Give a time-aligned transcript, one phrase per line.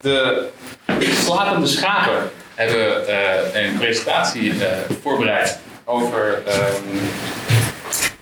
[0.00, 0.48] De
[1.00, 4.66] slapende schapen hebben uh, een presentatie uh,
[5.02, 7.00] voorbereid over um,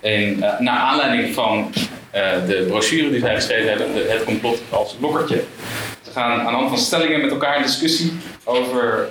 [0.00, 1.72] een, uh, naar aanleiding van
[2.46, 5.44] de brochure die zij geschreven hebben, het complot als lokkertje.
[6.02, 8.12] Ze gaan aan de hand van stellingen met elkaar in discussie
[8.44, 9.08] over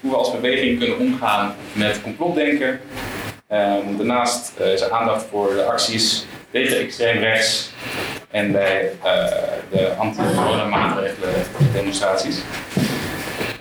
[0.00, 2.80] hoe we als beweging kunnen omgaan met complotdenken.
[3.52, 7.70] Um, daarnaast is er aandacht voor de acties tegen extreem rechts
[8.34, 8.92] en bij
[9.70, 11.34] de anti-corona maatregelen
[11.72, 12.42] demonstraties.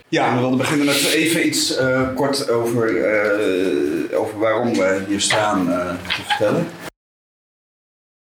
[0.10, 5.22] Ja, we wilden beginnen met even iets uh, kort over, uh, over waarom we hier
[5.22, 5.66] staan
[6.16, 6.68] te vertellen.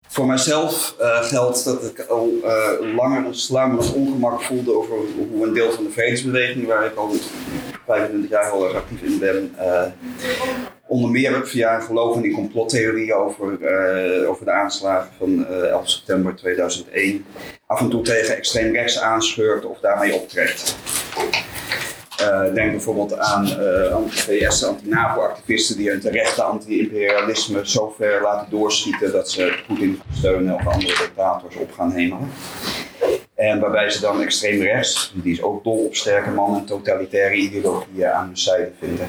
[0.08, 2.30] Voor mijzelf geldt dat ik al
[2.94, 4.96] langer een ongemak voelde over
[5.30, 7.14] hoe een deel van de vredesbeweging, waar ik al
[7.86, 9.54] 25 jaar al actief in ben,
[10.88, 13.44] onder meer via geloof in die complottheorieën over,
[14.28, 17.26] over de aanslagen van 11 september 2001,
[17.66, 20.76] af en toe tegen extreem rechts aanscheurt of daarmee optrekt.
[22.20, 29.12] Uh, denk bijvoorbeeld aan uh, anti-VS, anti-NAVO-activisten die hun terechte anti-imperialisme zo ver laten doorschieten
[29.12, 32.30] dat ze Poetin steunen of andere dictators op gaan hemelen.
[33.34, 37.34] En waarbij ze dan extreem rechts, die is ook dol op sterke mannen en totalitaire
[37.34, 39.08] ideologieën aan hun zijde vinden.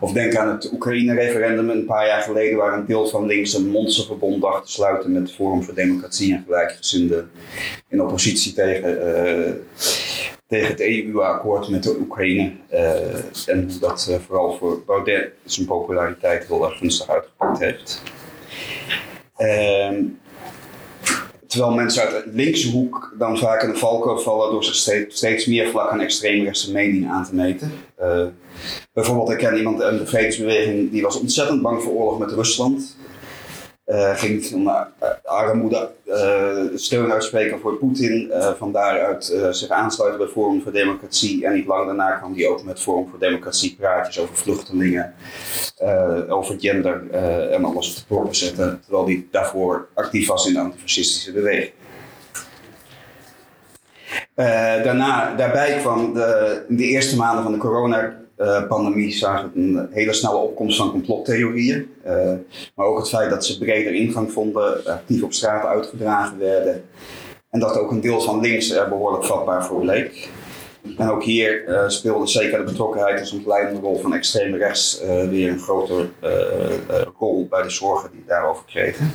[0.00, 3.68] Of denk aan het Oekraïne-referendum een paar jaar geleden, waar een deel van links een
[3.68, 7.30] monsterverbond dacht te sluiten met Forum voor Democratie en Gelijkgezinden
[7.88, 8.90] in oppositie tegen.
[8.92, 9.52] Uh,
[10.50, 12.52] tegen het EU-akkoord met de Oekraïne.
[12.72, 18.02] Uh, en dat uh, vooral voor Baudet zijn populariteit heel erg gunstig uitgepakt heeft.
[19.38, 19.98] Uh,
[21.50, 25.46] terwijl mensen uit de linkse hoek dan vaak in de valkuil vallen door zich steeds,
[25.46, 27.72] meer vlak aan extreemrechtse meningen aan te meten.
[28.00, 28.26] Uh,
[28.92, 32.96] bijvoorbeeld, ik ken iemand in de vredesbeweging die was ontzettend bang voor oorlog met Rusland.
[33.90, 34.80] Uh, ging van uh,
[35.24, 38.32] armoede uh, steun uitspreken voor Poetin.
[38.58, 41.46] Van daaruit zich aansluiten bij Forum voor Democratie.
[41.46, 45.14] En niet lang daarna kwam hij ook met Forum voor Democratie praatjes over vluchtelingen,
[46.28, 47.10] over gender
[47.50, 48.80] en alles op de proppen zetten.
[48.82, 51.72] Terwijl hij daarvoor actief was in de antifascistische beweging.
[54.84, 60.12] daarna, daarbij kwam de, de eerste maanden van de corona uh, pandemie zagen een hele
[60.12, 61.90] snelle opkomst van complottheorieën.
[62.06, 62.32] Uh,
[62.74, 66.84] maar ook het feit dat ze breder ingang vonden, actief op straat uitgedragen werden.
[67.50, 70.28] En dat ook een deel van links er behoorlijk vatbaar voor bleek.
[70.96, 75.50] En ook hier uh, speelde zeker de betrokkenheid als ontleidende rol van extreem rechts weer
[75.50, 76.08] een grotere
[77.18, 79.12] rol bij de zorgen die daarover kregen.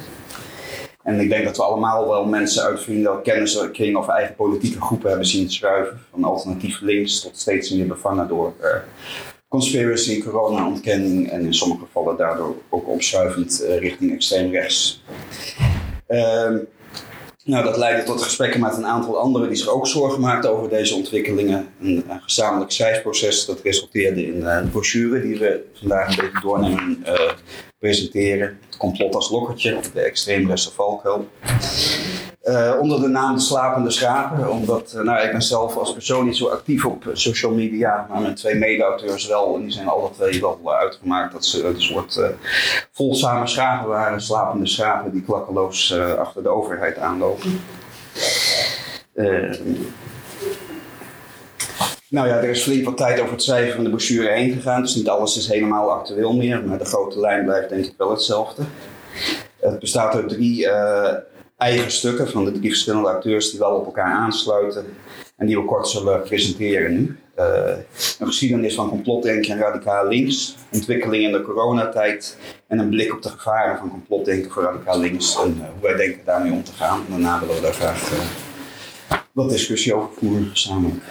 [1.06, 5.10] En ik denk dat we allemaal wel mensen uit vrienden, kenniskringen of eigen politieke groepen
[5.10, 6.00] hebben zien schuiven.
[6.12, 8.68] Van alternatief links tot steeds meer bevangen door uh,
[9.48, 15.04] conspiracy, corona-ontkenning en in sommige gevallen daardoor ook opschuivend uh, richting extreem rechts.
[16.08, 16.56] Uh,
[17.44, 20.70] nou, dat leidde tot gesprekken met een aantal anderen die zich ook zorgen maakten over
[20.70, 21.68] deze ontwikkelingen.
[21.82, 27.32] Een, gezamenlijk schrijfproces dat resulteerde in een brochure die we vandaag een beetje doornemen uh,
[27.86, 28.60] presenteren.
[28.66, 31.28] Het complot als lokkertje, of de extreemrechtse valkuil.
[32.44, 36.26] Uh, onder de naam De Slapende Schapen, omdat uh, nou, ik ben zelf als persoon
[36.26, 39.56] niet zo actief op social media, maar mijn twee mede-auteurs wel.
[39.56, 42.20] En die zijn alle twee wel uitgemaakt dat ze een soort
[42.92, 47.62] volzame schapen waren, slapende schapen die klakkeloos achter de overheid aanlopen.
[52.16, 54.82] Nou ja, er is flink wat tijd over het schrijven van de brochure heen gegaan.
[54.82, 56.64] Dus niet alles is helemaal actueel meer.
[56.64, 58.64] Maar de grote lijn blijft denk ik wel hetzelfde.
[59.60, 61.14] Het bestaat uit drie uh,
[61.58, 64.86] eigen stukken van de drie verschillende acteurs die wel op elkaar aansluiten.
[65.38, 67.18] En die we kort zullen presenteren nu.
[67.40, 67.46] Uh,
[68.20, 70.56] een geschiedenis van complotdenken en radicaal links.
[70.72, 72.38] Ontwikkeling in de coronatijd.
[72.68, 75.38] En een blik op de gevaren van complotdenken voor radicaal links.
[75.44, 77.06] En uh, hoe wij denken daarmee om te gaan.
[77.10, 78.12] Daarna willen we daar graag
[79.32, 81.02] wat discussie over voeren samen.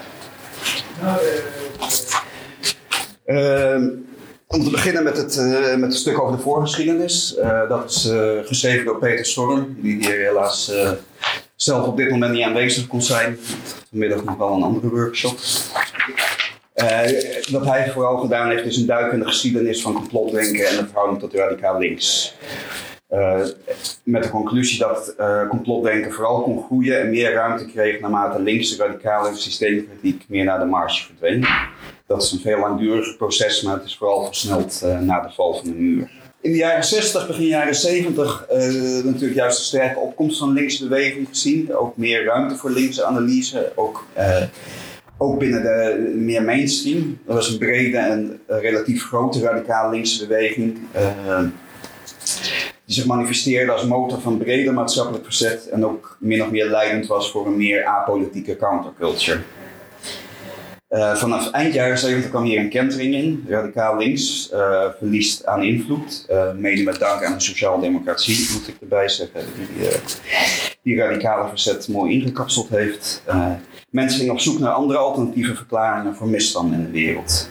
[3.27, 3.77] Uh,
[4.47, 7.37] om te beginnen met het, uh, met het stuk over de voorgeschiedenis.
[7.38, 10.72] Uh, dat is uh, geschreven door Peter Storm, die hier helaas
[11.56, 13.38] zelf op dit moment niet aanwezig kon zijn.
[13.88, 15.38] Vanmiddag nog wel een andere workshop.
[17.50, 20.87] wat hij vooral gedaan heeft, is een duik in de geschiedenis van complotdenken en de
[20.87, 22.35] verhouding tot radicaal links.
[23.11, 23.41] Uh,
[24.05, 28.77] met de conclusie dat uh, complotdenken vooral kon groeien en meer ruimte kreeg naarmate linkse
[28.77, 31.47] radicale systeemkritiek meer naar de marge verdween.
[32.06, 35.55] Dat is een veel langdurig proces, maar het is vooral versneld uh, na de val
[35.55, 36.11] van de muur.
[36.41, 38.47] In de jaren 60, begin jaren 70,
[39.05, 41.77] natuurlijk juist een sterke opkomst van linkse beweging gezien.
[41.77, 44.06] Ook meer ruimte voor linkse analyse, ook,
[45.19, 47.19] ook binnen de meer mainstream.
[47.27, 50.79] Er was een brede en relatief grote radicale linkse beweging
[52.94, 57.31] zich manifesteerde als motor van breder maatschappelijk verzet en ook min of meer leidend was
[57.31, 59.38] voor een meer apolitieke counterculture.
[60.91, 63.44] Uh, vanaf eind jaren 70 kwam hier een kentering in.
[63.49, 66.26] Radicaal links uh, verliest aan invloed.
[66.31, 69.41] Uh, mede met dank aan de sociaaldemocratie, moet ik erbij zeggen.
[69.56, 69.88] Die,
[70.82, 73.23] die radicale verzet mooi ingekapseld heeft.
[73.91, 77.49] mensen gingen op zoek naar andere alternatieve verklaringen voor misstanden in de wereld.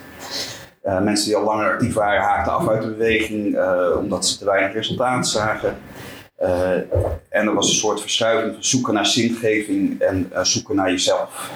[0.84, 3.58] Mensen die al langer actief waren haakten af uit de beweging
[3.98, 5.78] omdat ze te weinig resultaat zagen.
[7.30, 11.52] en er was een soort verschuiving van zoeken naar zingeving en zoeken naar jezelf.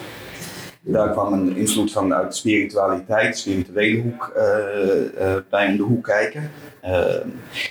[0.89, 6.51] Daar kwam een invloed van uit spiritualiteit, spirituele hoek, uh, bij om de hoek kijken.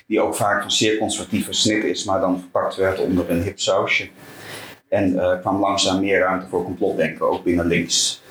[0.07, 3.59] Die ook vaak van zeer conservatieve snit is, maar dan verpakt werd onder een hip
[3.59, 4.09] sausje.
[4.89, 8.23] En kwam langzaam meer ruimte voor complotdenken, ook binnen links.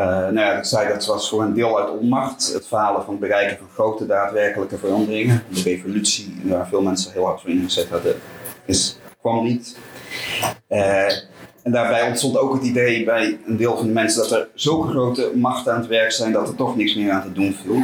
[0.00, 2.52] Nou ja, ik zei dat was voor een deel uit onmacht.
[2.52, 5.42] Het falen van het bereiken van grote daadwerkelijke veranderingen.
[5.48, 8.14] De revolutie, waar veel mensen heel hard voor ingezet hadden,
[8.64, 9.76] is, kwam niet.
[11.62, 14.88] En daarbij ontstond ook het idee bij een deel van de mensen dat er zulke
[14.88, 17.82] grote machten aan het werk zijn dat er toch niks meer aan te doen viel.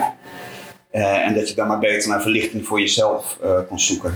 [0.92, 4.14] Uh, en dat je dan maar beter naar verlichting voor jezelf kon zoeken.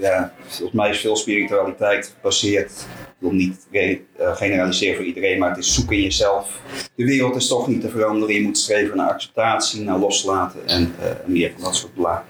[0.00, 2.86] Ja, volgens mij is veel spiritualiteit gebaseerd,
[3.22, 6.60] wil niet uh, generaliseren voor iedereen, maar het is zoeken in jezelf.
[6.94, 10.94] De wereld is toch niet te veranderen, je moet streven naar acceptatie, naar loslaten en
[11.24, 12.24] meer van dat soort bla.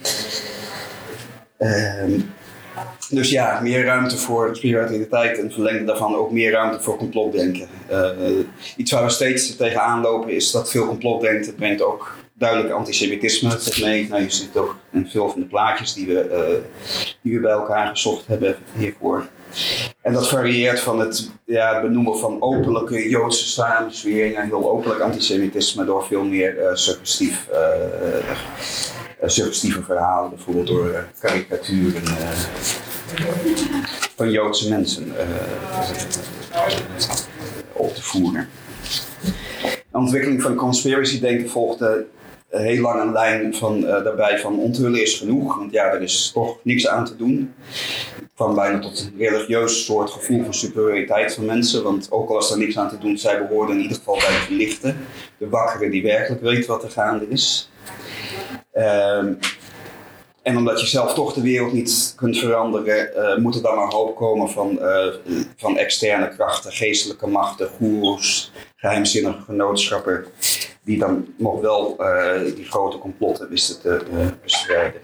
[1.58, 2.20] Ehm,
[3.10, 7.68] dus ja, meer ruimte voor spiritualiteit en verlengde daarvan ook meer ruimte voor complotdenken.
[7.90, 8.08] Uh,
[8.76, 13.80] iets waar we steeds tegenaan lopen is dat veel complotdenken brengt ook duidelijk antisemitisme met
[13.80, 14.08] mee.
[14.08, 16.60] Nou, je ziet ook in veel van de plaatjes die we,
[17.22, 19.26] die we bij elkaar gezocht hebben hiervoor.
[20.00, 25.84] En dat varieert van het ja, benoemen van openlijke Joodse samenswering en heel openlijk antisemitisme
[25.84, 28.28] door veel meer uh, suggestief uh,
[29.26, 32.02] suggestieve verhalen, bijvoorbeeld door karikaturen
[34.16, 35.12] van Joodse mensen
[37.72, 38.48] op te voeren.
[39.62, 42.06] De ontwikkeling van conspiracy denken volgde
[42.50, 46.58] heel lang een lijn van, daarbij van onthullen is genoeg, want ja, er is toch
[46.62, 47.54] niks aan te doen.
[48.34, 52.50] Kwam bijna tot een religieus soort gevoel van superioriteit van mensen, want ook al was
[52.50, 55.06] er niks aan te doen, zij behoorden in ieder geval bij de verlichten,
[55.38, 57.70] de wakkere die werkelijk weet wat er gaande is.
[58.74, 59.38] Um,
[60.42, 63.92] en omdat je zelf toch de wereld niet kunt veranderen, uh, moet er dan maar
[63.92, 65.06] hoop komen van, uh,
[65.56, 70.24] van externe krachten, geestelijke machten, goeroes, geheimzinnige genootschappen,
[70.84, 74.02] die dan nog wel uh, die grote complotten wisten te
[74.42, 75.00] bestrijden.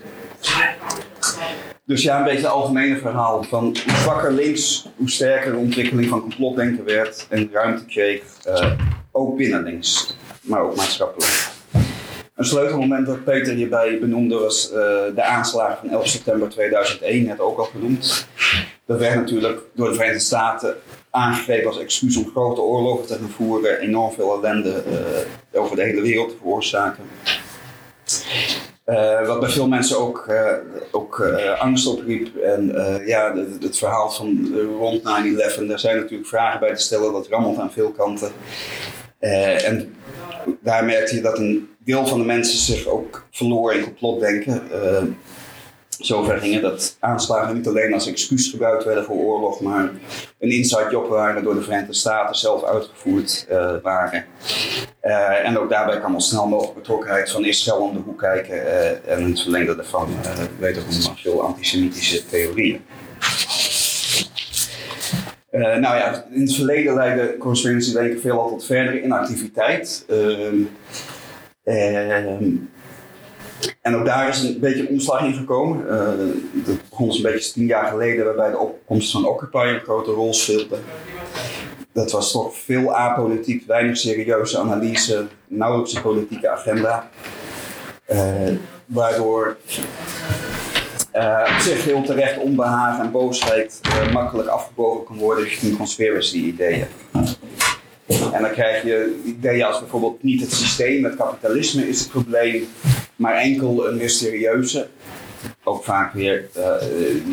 [1.85, 6.09] Dus ja, een beetje het algemene verhaal van hoe zwakker links, hoe sterker de ontwikkeling
[6.09, 8.23] van complotdenken werd en ruimte kreeg,
[9.13, 11.57] ook binnen links, maar ook maatschappelijk.
[12.39, 14.77] Een sleutelmoment dat Peter hierbij benoemde was uh,
[15.15, 18.27] de aanslagen van 11 september 2001, net ook al genoemd.
[18.87, 20.77] Dat werd natuurlijk door de Verenigde Staten
[21.11, 24.83] aangegrepen als excuus om grote oorlogen te gaan voeren, enorm veel ellende
[25.53, 27.05] uh, over de hele wereld te veroorzaken.
[28.89, 30.53] Uh, wat bij veel mensen ook, uh,
[30.91, 32.37] ook uh, angst opriep.
[32.37, 32.73] En
[33.07, 35.03] ja, het, verhaal van rond 9-11,
[35.67, 37.13] daar zijn natuurlijk vragen bij te stellen.
[37.13, 38.31] Dat rammelt aan veel kanten.
[39.19, 39.95] en
[40.61, 44.63] daar merkte je dat een deel van de mensen zich ook verloor in complotdenken.
[45.89, 49.91] Zover gingen dat aanslagen niet alleen als excuus gebruikt werden voor oorlog, maar
[50.39, 53.47] een inside job waren door de Verenigde Staten zelf uitgevoerd
[53.83, 54.25] waren.
[55.03, 58.57] Uh, en ook daarbij kwam al snel mogelijk betrokkenheid van Israël om de hoek kijken
[58.57, 60.09] uh, en het verlengde daarvan
[60.59, 62.85] weten we veel antisemitische theorieën.
[65.51, 67.37] nou ja, in het verleden leidde
[67.93, 70.05] denken veel tot verdere inactiviteit.
[70.09, 70.63] Ehm,
[71.69, 72.57] Ehm,
[73.83, 75.85] en ook daar is een beetje een omslag in gekomen.
[75.87, 80.11] Uh, dat begon zo'n beetje tien jaar geleden, waarbij de opkomst van Occupy een grote
[80.11, 80.79] rol speelde.
[81.99, 87.11] Dat was toch veel apolitiek, weinig serieuze analyse, nauwelijks een politieke agenda.
[88.11, 88.51] Uh,
[88.87, 89.57] waardoor
[91.15, 93.81] uh, op zich heel terecht onbehagen en boosheid
[94.13, 96.87] makkelijk afgebogen kan worden richting conspiracy-ideeën.
[98.33, 102.69] En dan krijg je ideeën als bijvoorbeeld niet het systeem, het kapitalisme is het probleem,
[103.17, 104.89] maar enkel een mysterieuze,
[105.65, 106.49] ook vaak weer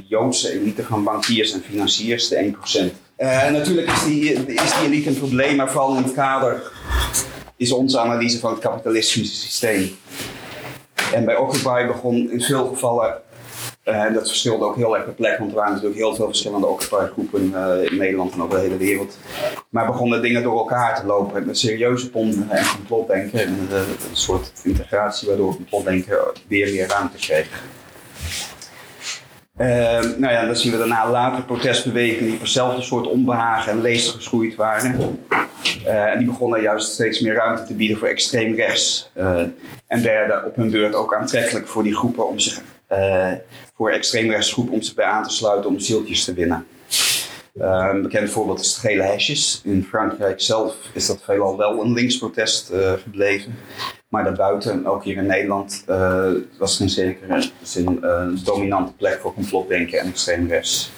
[0.08, 2.54] Joodse elite van bankiers en financiers, de
[2.92, 3.05] 1%.
[3.16, 6.72] Eh, natuurlijk is die, is die elite een probleem, maar vooral in het kader
[7.58, 9.98] is onze analyse van het kapitalistische systeem.
[11.14, 13.24] En bij Occupy begon in veel gevallen
[13.84, 16.68] en dat verschilde ook heel erg per plek, want er waren natuurlijk heel veel verschillende
[16.68, 19.18] Occupy-groepen uh, in Nederland en over de hele wereld.
[19.70, 23.40] Maar begonnen dingen door elkaar te lopen met serieuze ponden en complotdenken.
[23.40, 26.18] En een soort integratie waardoor complotdenken
[26.48, 27.64] weer meer ruimte kreeg.
[29.58, 33.82] Ehm, nou ja, dan zien we daarna later protestbewegingen die op hetzelfde soort onbehagen en
[33.82, 35.20] lezen geschoeid waren.
[35.86, 39.12] Uh, en die begonnen juist steeds meer ruimte te bieden voor extreem rechts.
[39.18, 39.42] Uh,
[39.88, 43.32] en werden op hun beurt ook aantrekkelijk voor die groepen om zich, uh,
[43.76, 43.92] voor
[44.72, 46.68] om zich bij aan te sluiten om zieltjes te winnen.
[47.54, 49.62] een bekend voorbeeld is de gele hesjes.
[49.64, 52.72] In Frankrijk zelf is dat veelal wel een linksprotest
[53.04, 53.56] gebleven.
[54.16, 59.20] Maar daarbuiten, ook hier in Nederland, uh, was er in zekere zin een dominante plek
[59.22, 60.92] voor complotdenken en extreem rechts.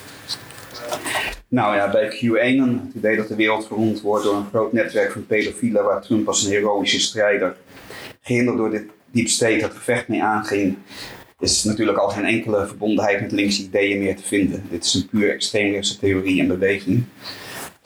[1.47, 5.11] Nou ja, bij Q1 het idee dat de wereld gerond wordt door een groot netwerk
[5.11, 7.55] van pedofielen waar Trump als een heroïsche strijder,
[8.21, 10.77] gehinderd door dit deep state, het gevecht mee aanging,
[11.39, 14.63] is natuurlijk al geen enkele verbondenheid met linkse ideeën meer te vinden.
[14.69, 17.03] Dit is een puur extreemrechtse theorie en beweging.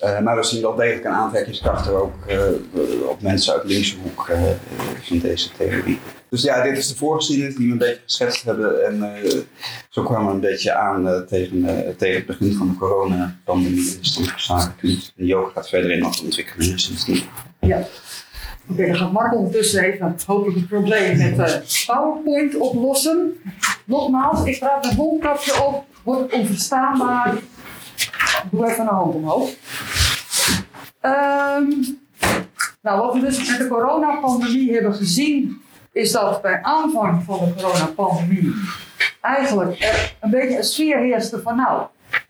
[0.04, 2.40] Uh, maar we zien wel degelijk een aantrekkingskracht er ook uh,
[3.10, 4.42] op mensen uit linkse hoek uh,
[5.02, 6.00] van deze theorie.
[6.30, 8.86] Dus ja, dit is de voorgeschiedenis die we een beetje geschetst hebben.
[8.86, 9.14] En
[9.90, 13.98] zo kwamen we een beetje aan tegen, tegen het begin van de coronapandemie.
[14.00, 14.90] Dus toen zaken.
[15.18, 17.24] En Joke gaat verder in de ontwikkelingen sindsdien.
[17.60, 17.88] Ja.
[18.70, 23.42] Oké, dan gaat Mark ondertussen even hopelijk het probleem met PowerPoint oplossen.
[23.86, 27.34] Nogmaals, ik praat mijn mondkapje op, wordt onverstaanbaar.
[28.50, 29.50] Doe even een hand omhoog.
[31.02, 32.00] Um,
[32.82, 37.54] nou, wat we dus met de coronapandemie hebben gezien, is dat bij aanvang van de
[37.54, 38.54] coronapandemie
[39.22, 41.82] eigenlijk er een beetje een sfeer heerste van nou,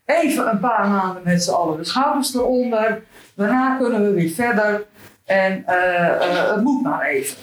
[0.06, 3.04] even een paar maanden met z'n allen de schouders eronder,
[3.34, 4.86] daarna kunnen we weer verder
[5.26, 7.38] en uh, uh, het moet maar even.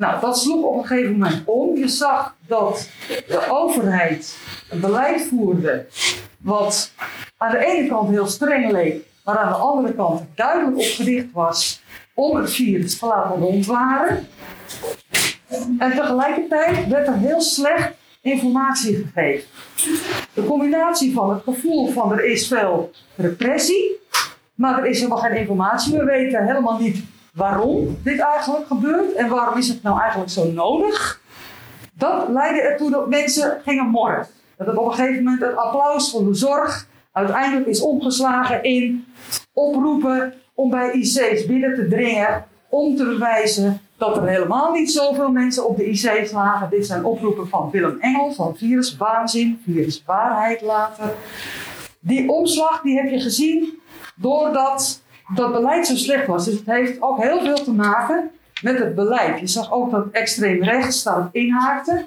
[0.00, 1.76] Nou, dat sloeg op een gegeven moment om.
[1.76, 2.88] Je zag dat
[3.26, 4.36] de overheid
[4.70, 5.86] een beleid voerde
[6.38, 6.92] wat
[7.36, 11.82] aan de ene kant heel streng leek, maar aan de andere kant duidelijk opgericht was
[12.14, 14.28] om het virus te laten rondwaren.
[15.78, 19.48] En tegelijkertijd werd er heel slecht informatie gegeven.
[20.34, 23.98] De combinatie van het gevoel van er is veel repressie,
[24.54, 25.98] maar er is helemaal geen informatie.
[25.98, 27.04] We weten helemaal niet
[27.34, 31.20] waarom dit eigenlijk gebeurt en waarom is het nou eigenlijk zo nodig.
[31.92, 34.26] Dat leidde ertoe dat mensen gingen morren.
[34.56, 39.04] Dat op een gegeven moment het applaus van de zorg uiteindelijk is omgeslagen in
[39.52, 45.30] oproepen om bij IC's binnen te dringen om te bewijzen dat er helemaal niet zoveel
[45.30, 46.70] mensen op de IC's lagen.
[46.70, 51.14] Dit zijn oproepen van Willem Engel van Virus Waanzin, Virus Waarheid later.
[52.00, 53.80] Die omslag die heb je gezien
[54.16, 54.99] doordat
[55.34, 56.44] dat beleid zo slecht was.
[56.44, 58.30] Dus het heeft ook heel veel te maken
[58.62, 59.40] met het beleid.
[59.40, 62.04] Je zag ook dat extreem rechts inhaakte.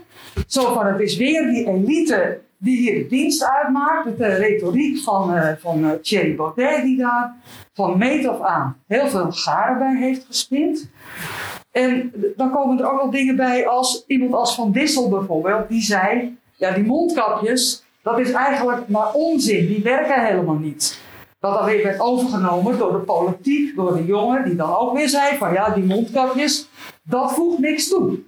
[0.47, 4.05] Zo van het is weer die elite die hier de dienst uitmaakt.
[4.05, 7.35] Met de retoriek van, uh, van uh, Thierry Baudet die daar
[7.73, 10.89] van meet af aan heel veel garen bij heeft gespind.
[11.71, 15.69] En dan komen er ook nog dingen bij als iemand als Van Dissel bijvoorbeeld.
[15.69, 19.67] Die zei, ja die mondkapjes, dat is eigenlijk maar onzin.
[19.67, 21.01] Die werken helemaal niet.
[21.43, 25.09] Dat dan weer werd overgenomen door de politiek, door de jongen, die dan ook weer
[25.09, 26.67] zei van ja, die mondkapjes,
[27.03, 28.19] dat voegt niks toe.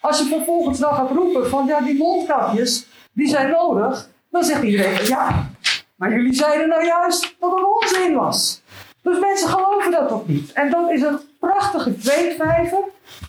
[0.00, 4.62] Als je vervolgens dan gaat roepen van ja, die mondkapjes, die zijn nodig, dan zegt
[4.62, 5.50] iedereen ja,
[5.96, 8.62] maar jullie zeiden nou juist dat het onzin was.
[9.02, 10.52] Dus mensen geloven dat toch niet.
[10.52, 12.78] En dat is een prachtige kweekvijver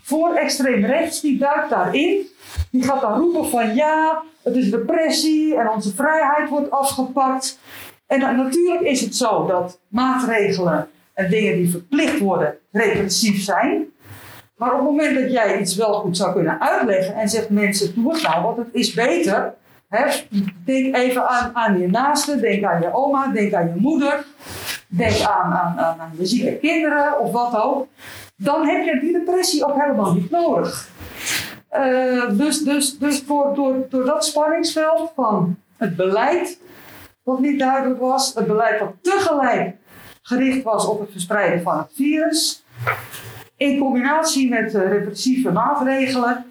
[0.02, 2.26] voor extreem rechts, die duikt daarin.
[2.70, 7.58] Die gaat dan roepen van ja, het is repressie en onze vrijheid wordt afgepakt.
[8.06, 13.92] En natuurlijk is het zo dat maatregelen en dingen die verplicht worden repressief zijn.
[14.56, 17.94] Maar op het moment dat jij iets wel goed zou kunnen uitleggen en zegt mensen,
[17.94, 19.54] doe het nou, want het is beter.
[19.88, 20.12] Hè?
[20.64, 24.24] Denk even aan, aan je naaste, denk aan je oma, denk aan je moeder,
[24.86, 27.86] denk aan, aan, aan, je zieke kinderen of wat ook.
[28.36, 30.88] Dan heb je die depressie ook helemaal niet nodig.
[31.76, 36.58] Uh, dus dus, dus voor, door, door dat spanningsveld van het beleid
[37.24, 38.34] wat niet duidelijk was.
[38.34, 39.76] Het beleid dat tegelijk
[40.22, 42.64] gericht was op het verspreiden van het virus.
[43.56, 46.46] In combinatie met uh, repressieve maatregelen.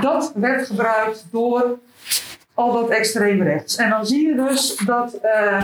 [0.00, 1.78] Dat werd gebruikt door
[2.54, 3.76] al dat extreem rechts.
[3.76, 5.62] En dan zie je dus dat, uh,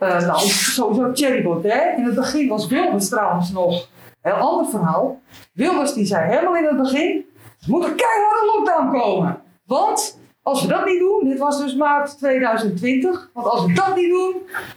[0.00, 1.96] uh, nou, sowieso Thierry Baudet.
[1.96, 5.20] In het begin was Wilders trouwens nog een heel ander verhaal.
[5.52, 7.24] Wilders die zei helemaal in het begin,
[7.66, 9.42] moet een keiharde lockdown komen.
[9.66, 10.13] Want
[10.44, 14.10] als we dat niet doen, dit was dus maart 2020, want als we dat niet
[14.10, 14.34] doen,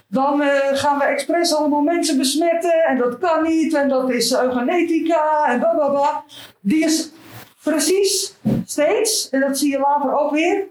[0.07, 4.33] dan uh, gaan we expres allemaal mensen besmetten en dat kan niet en dat is
[4.33, 6.24] eugenetica en blablabla.
[6.59, 7.12] Die is
[7.63, 10.63] precies steeds, en dat zie je later ook weer,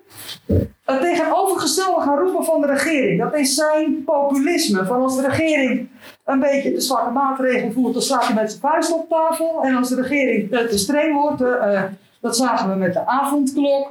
[0.85, 3.21] het tegenovergestelde gaan roepen van de regering.
[3.21, 4.87] Dat is zijn populisme.
[4.87, 5.89] Van als de regering
[6.25, 9.63] een beetje de zwarte maatregelen voert, dan slaat hij met zijn vuist op tafel.
[9.63, 11.83] En als de regering te streng wordt, uh,
[12.21, 13.89] dat zagen we met de avondklok.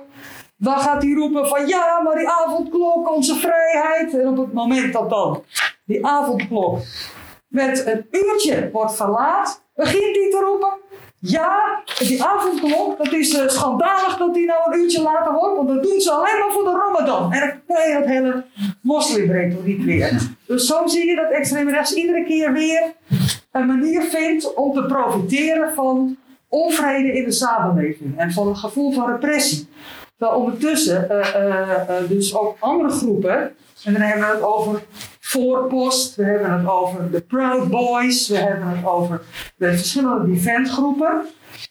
[0.57, 4.19] Dan gaat hij roepen van ja, maar die avondklok, onze vrijheid.
[4.19, 5.43] En op het moment dat dan
[5.85, 6.79] die avondklok
[7.47, 10.83] met een uurtje wordt verlaat, begint hij te roepen.
[11.19, 15.67] Ja, die avondklok, dat is uh, schandalig dat die nou een uurtje later wordt, want
[15.67, 17.33] dat doen ze alleen maar voor de Ramadan.
[17.33, 18.45] En dan krijg je dat hele
[18.81, 20.35] moslimretoriek weer.
[20.45, 22.93] Dus zo zie je dat extreem rechts iedere keer weer
[23.51, 28.91] een manier vindt om te profiteren van onvrede in de samenleving en van een gevoel
[28.91, 29.67] van repressie.
[30.17, 31.17] Terwijl ondertussen uh,
[31.89, 34.83] uh, dus ook andere groepen, en dan hebben we het over
[35.19, 39.21] Voorpost, we hebben het over de Proud Boys, we hebben het over
[39.57, 40.71] de verschillende defense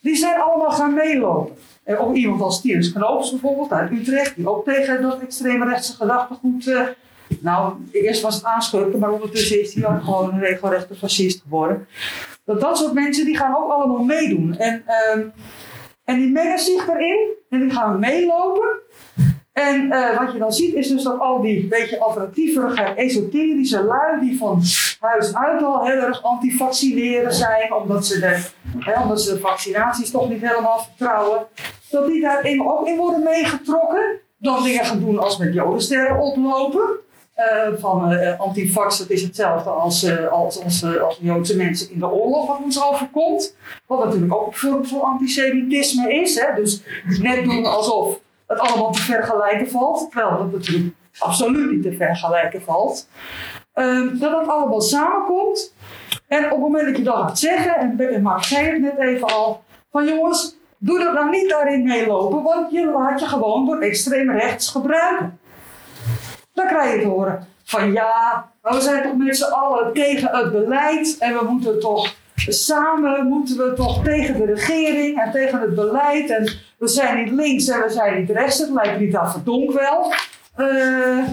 [0.01, 1.57] die zijn allemaal gaan meelopen.
[1.85, 5.93] En ook iemand als Thierry Knoops bijvoorbeeld uit Utrecht, die ook tegen dat extreme rechtse
[5.93, 6.67] gedachtegoed.
[6.67, 6.81] Uh,
[7.41, 11.87] nou, eerst was het aanschurken, maar ondertussen is hij ook gewoon een regelrechte fascist geworden.
[12.45, 14.57] Dat dat soort mensen die gaan ook allemaal meedoen.
[14.59, 15.25] En, uh,
[16.05, 18.69] en die mengen zich erin en die gaan meelopen.
[19.53, 24.21] En uh, wat je dan ziet is dus dat al die beetje alternatieverige, esoterische lui
[24.21, 24.63] die van
[25.01, 28.47] huis uit al heel erg anti-vaccineren zijn, omdat ze, de,
[28.79, 31.47] hè, omdat ze de vaccinaties toch niet helemaal vertrouwen,
[31.91, 34.21] dat die daarin ook in worden meegetrokken.
[34.39, 36.89] Dan dingen gaan doen als met jodensterren oplopen.
[37.37, 41.99] Uh, van uh, antivax, dat is hetzelfde als, uh, als, als, als Joodse mensen in
[41.99, 43.57] de oorlog wat ons overkomt.
[43.87, 46.41] Wat natuurlijk ook een vorm van antisemitisme is.
[46.41, 46.55] Hè?
[46.55, 46.83] Dus
[47.21, 50.11] net doen alsof het allemaal te vergelijken valt.
[50.11, 53.09] Terwijl dat natuurlijk absoluut niet te vergelijken valt.
[53.75, 55.75] Um, dat het allemaal samenkomt.
[56.27, 59.29] En op het moment dat je dat gaat zeggen, en Mark zei het net even
[59.29, 63.79] al, van jongens, doe dat nou niet daarin meelopen, want je laat je gewoon door
[63.79, 65.39] extreem rechts gebruiken.
[66.65, 70.29] Dan krijg je te horen van ja, maar we zijn toch met z'n allen tegen
[70.33, 75.61] het beleid en we moeten toch samen moeten we toch tegen de regering en tegen
[75.61, 79.17] het beleid en we zijn niet links en we zijn niet rechts, het lijkt niet
[79.17, 80.13] aan verdonk wel.
[80.57, 81.25] Uh,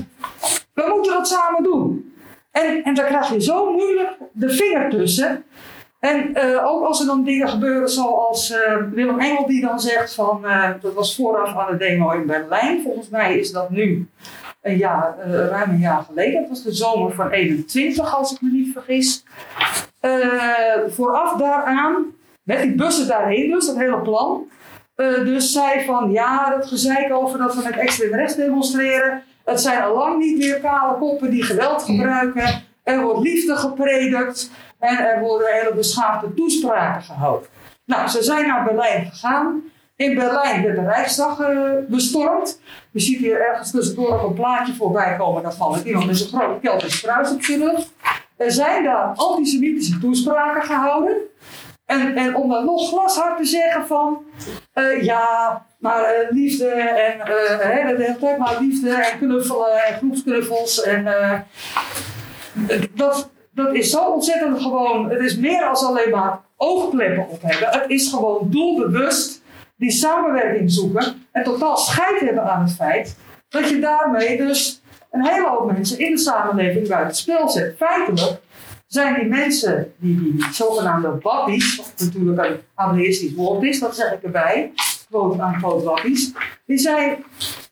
[0.74, 2.14] we moeten dat samen doen.
[2.52, 5.44] En, en daar krijg je zo moeilijk de vinger tussen.
[6.00, 8.58] En uh, ook als er dan dingen gebeuren zoals uh,
[8.92, 10.46] Willem Engel die dan zegt van,
[10.82, 12.82] dat was vooraf aan de demo in Berlijn.
[12.82, 14.10] Volgens mij is dat nu
[14.62, 16.40] een jaar, ruim een jaar geleden.
[16.40, 19.24] Dat was de zomer van 21 als ik me niet vergis.
[20.88, 22.06] vooraf daaraan,
[22.44, 24.50] met die bussen daarheen dus, dat hele plan.
[24.96, 29.24] Uh, dus zei van ja, dat gezeik over dat we met extreem rechts demonstreren.
[29.46, 32.64] Het zijn al lang niet meer kale koppen die geweld gebruiken.
[32.84, 37.50] Er wordt liefde gepredikt en er worden hele beschaafde toespraken gehouden.
[37.86, 39.62] Nou, ze zijn naar Berlijn gegaan.
[39.96, 42.62] In Berlijn werd de Rijksdag uh, bestormd.
[42.92, 45.44] Je ziet hier ergens tussendoor ook een plaatje voorbij komen.
[45.44, 47.88] Daarvan met iemand met een grote Keltisch kruis op zijn rug.
[48.38, 51.16] Er zijn daar antisemitische toespraken gehouden.
[51.86, 54.24] En, en om dan nog glashard te zeggen van,
[55.02, 57.26] ja, maar liefde en uh,
[57.58, 60.84] de hele tijd maar liefde en knuffelen en groepsknuffels.
[60.84, 61.06] En
[62.96, 67.82] dat, dat is zo ontzettend gewoon, het is meer als alleen maar oogkleppen op hebben.
[67.82, 69.42] Het is gewoon doelbewust
[69.76, 73.18] die samenwerking zoeken en totaal scheid hebben aan het feit
[73.50, 77.76] dat je daarmee dus een hele hoop mensen in de samenleving buiten spel zet.
[77.78, 78.40] Feitelijk
[78.88, 84.14] zijn die mensen, die, die zogenaamde wappies, wat natuurlijk een Amerikaans woord is, dat zeg
[84.14, 84.72] ik erbij,
[85.10, 86.02] quote aan quote
[86.66, 87.26] die zijn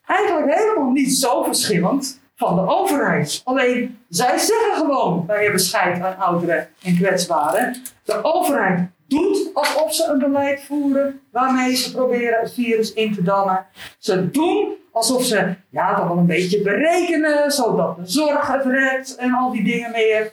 [0.06, 3.40] eigenlijk helemaal niet zo verschillend van de overheid.
[3.44, 7.76] Alleen zij zeggen gewoon, wij hebben scheid aan ouderen en kwetsbaren.
[8.04, 13.22] De overheid doet alsof ze een beleid voeren waarmee ze proberen het virus in te
[13.22, 13.66] dammen.
[13.98, 19.16] Ze doen alsof ze ja, toch wel een beetje berekenen, zodat de zorg het redt
[19.16, 20.32] en al die dingen meer.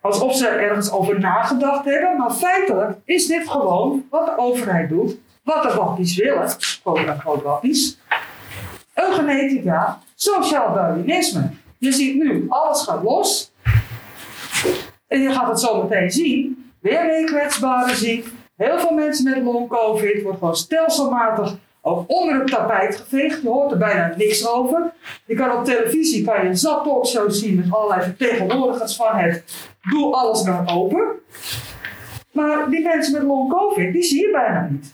[0.00, 5.16] Alsof ze ergens over nagedacht hebben, maar feitelijk is dit gewoon wat de overheid doet,
[5.42, 6.48] wat de wappies willen,
[7.18, 7.98] quote wappies.
[8.94, 11.50] Eugenetica, sociaal darwinisme.
[11.78, 13.52] Je ziet nu, alles gaat los.
[15.08, 16.57] En je gaat het zo meteen zien.
[16.80, 18.26] Weer meer kwetsbare ziek.
[18.56, 20.22] Heel veel mensen met long-covid.
[20.22, 23.42] Wordt gewoon stelselmatig ook onder het tapijt geveegd.
[23.42, 24.92] Je hoort er bijna niks over.
[25.26, 29.44] Je kan op televisie kan je een zat zien met allerlei vertegenwoordigers van het
[29.90, 31.06] doe alles maar open.
[32.32, 34.92] Maar die mensen met long covid, die zie je bijna niet.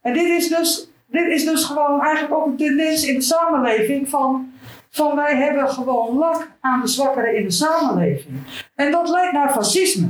[0.00, 4.08] En dit is dus, dit is dus gewoon eigenlijk ook een tendens in de samenleving
[4.08, 4.52] van,
[4.90, 8.36] van wij hebben gewoon lak aan de zwakkeren in de samenleving.
[8.74, 10.06] En dat leidt naar fascisme,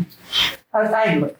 [0.71, 1.37] uiteindelijk.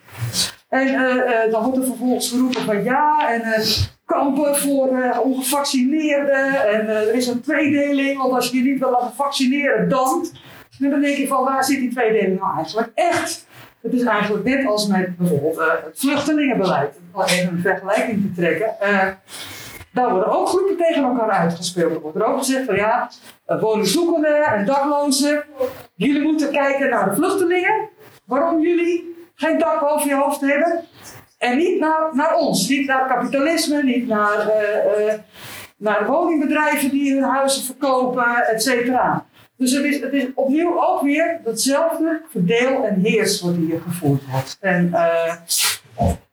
[0.69, 3.67] En uh, uh, dan wordt er vervolgens geroepen van ja, en uh,
[4.05, 6.69] kampen voor ongevaccineerden.
[6.69, 10.27] En er is een tweedeling, want als je niet wil laten vaccineren, dan.
[10.81, 13.47] En dan denk je van, waar zit die tweedeling nou eigenlijk echt?
[13.81, 16.99] Het is eigenlijk net als met bijvoorbeeld het vluchtelingenbeleid.
[17.13, 18.77] Om even een vergelijking te trekken.
[19.93, 21.95] Daar worden ook groepen tegen elkaar uitgespeeld.
[21.95, 23.11] Er wordt er ook gezegd van ja,
[23.45, 25.45] eh, woningzoekenden en daklozen,
[25.95, 27.89] jullie moeten kijken naar de vluchtelingen.
[28.25, 30.85] Waarom jullie geen dak boven je hoofd hebben.
[31.39, 35.13] En niet naar, naar ons, niet naar kapitalisme, niet naar, uh,
[35.77, 39.27] naar woningbedrijven die hun huizen verkopen, et cetera.
[39.57, 44.23] Dus het is, het is opnieuw ook weer datzelfde verdeel en heers wat hier gevoerd
[44.31, 44.57] wordt.
[44.61, 45.35] En uh,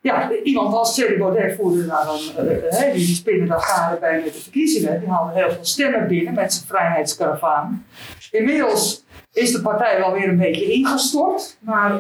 [0.01, 4.41] ja, iemand als Thierry Baudet voerde daar dan, die spinnen daar garen bij met de
[4.41, 4.99] verkiezingen.
[4.99, 7.85] Die haalde heel veel stemmen binnen met zijn vrijheidskaravaan.
[8.31, 11.99] Inmiddels is de partij wel weer een beetje ingestort, maar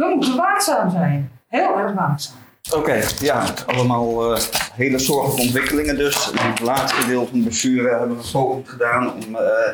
[0.00, 1.30] we moeten waakzaam zijn.
[1.48, 2.36] Heel erg waakzaam.
[2.74, 4.38] Oké, ja, allemaal uh,
[4.74, 6.30] hele zorgelijke ontwikkelingen dus.
[6.30, 9.72] In het laatste deel van de bestuur hebben we poging gedaan om, uh,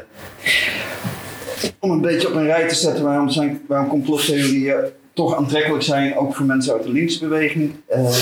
[1.81, 4.77] om een beetje op een rij te zetten waarom, zijn, waarom complottheorieën
[5.13, 7.75] toch aantrekkelijk zijn, ook voor mensen uit de linksbeweging.
[7.91, 8.17] Uh,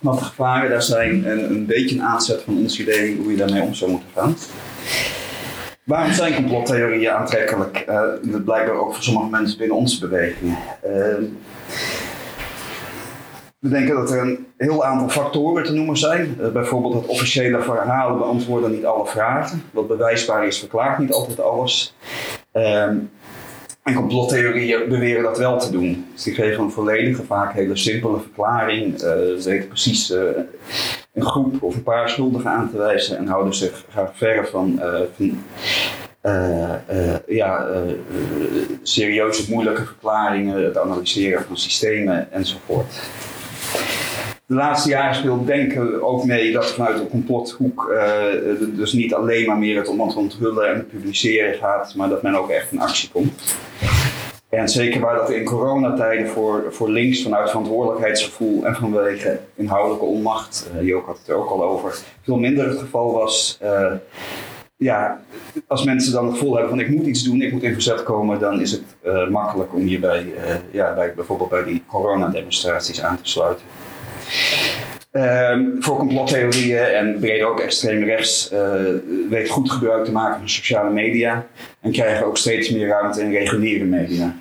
[0.00, 3.36] wat de gevaren daar zijn en een beetje een aanzet van ons idee hoe je
[3.36, 4.36] daarmee om zou moeten gaan.
[5.84, 7.84] Waarom zijn complottheorieën aantrekkelijk?
[7.88, 10.56] Uh, blijkbaar ook voor sommige mensen binnen onze beweging.
[10.86, 10.90] Uh,
[13.58, 16.36] we denken dat er een heel aantal factoren te noemen zijn.
[16.40, 19.62] Uh, bijvoorbeeld dat officiële verhalen beantwoorden niet alle vragen.
[19.70, 21.94] Wat bewijsbaar is, verklaart niet altijd alles.
[22.52, 22.96] Ehm,
[23.82, 26.06] en complottheorieën beweren dat wel te doen.
[26.12, 28.98] Dus die geven een volledige, vaak hele simpele verklaring.
[28.98, 30.12] ze weten precies
[31.14, 34.80] een groep of een paar schuldigen aan te wijzen en houden zich graag ver van,
[35.16, 35.42] van
[36.22, 37.66] uh, uh, ja,
[38.82, 43.10] serieuze, moeilijke verklaringen, het analyseren van systemen enzovoort.
[44.46, 47.94] De laatste jaren speelt denken ook mee dat vanuit de complothoek
[48.58, 52.50] dus niet alleen maar meer het om onthullen en publiceren gaat, maar dat men ook
[52.50, 53.56] echt in actie komt.
[54.56, 60.70] En zeker waar dat in coronatijden voor, voor links vanuit verantwoordelijkheidsgevoel en vanwege inhoudelijke onmacht,
[60.74, 63.58] uh, Jook had het er ook al over, veel minder het geval was.
[63.62, 63.92] Uh,
[64.76, 65.20] ja,
[65.66, 68.02] als mensen dan het gevoel hebben van ik moet iets doen, ik moet in verzet
[68.02, 70.26] komen, dan is het uh, makkelijk om hierbij,
[70.70, 73.64] ja, bij, bijvoorbeeld bij die coronademonstraties aan te sluiten.
[75.16, 78.60] Um, voor complottheorieën en breder ook extreem rechts uh,
[79.28, 81.46] weet goed gebruik te maken van sociale media
[81.80, 84.34] en krijgen ook steeds meer ruimte in reguliere media.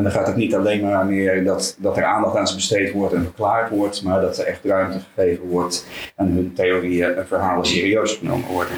[0.00, 2.92] En dan gaat het niet alleen maar meer dat, dat er aandacht aan ze besteed
[2.92, 5.86] wordt en verklaard wordt, maar dat er echt ruimte gegeven wordt
[6.16, 8.74] en hun theorieën en verhalen serieus genomen worden.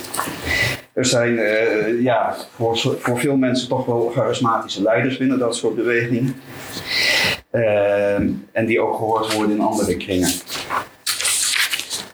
[0.93, 5.75] Er zijn uh, ja, voor, voor veel mensen toch wel charismatische leiders binnen dat soort
[5.75, 6.35] bewegingen.
[7.53, 8.15] Uh,
[8.53, 10.31] en die ook gehoord worden in andere kringen.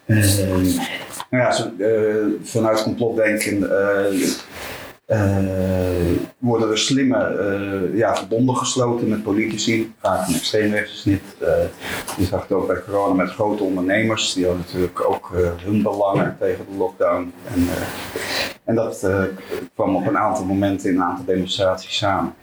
[0.07, 0.37] Uh,
[1.31, 1.73] nou ja,
[2.43, 3.71] vanuit complotdenken
[6.39, 7.39] worden er slimme
[7.93, 11.23] uh, ja, verbonden gesloten met politici, vaak een extreemrechtsnit.
[11.43, 11.49] Uh,
[12.17, 16.37] je zag het ook bij corona met grote ondernemers, die hadden natuurlijk ook hun belangen
[16.41, 17.33] tegen de lockdown.
[17.55, 17.69] En,
[18.65, 19.09] en dat
[19.75, 22.35] kwam op een aantal momenten in een aantal demonstraties samen.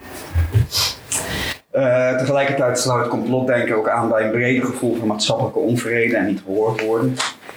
[2.18, 6.86] tegelijkertijd sluit complotdenken ook aan bij een breder gevoel van maatschappelijke onvrede en niet gehoord
[6.86, 7.16] worden.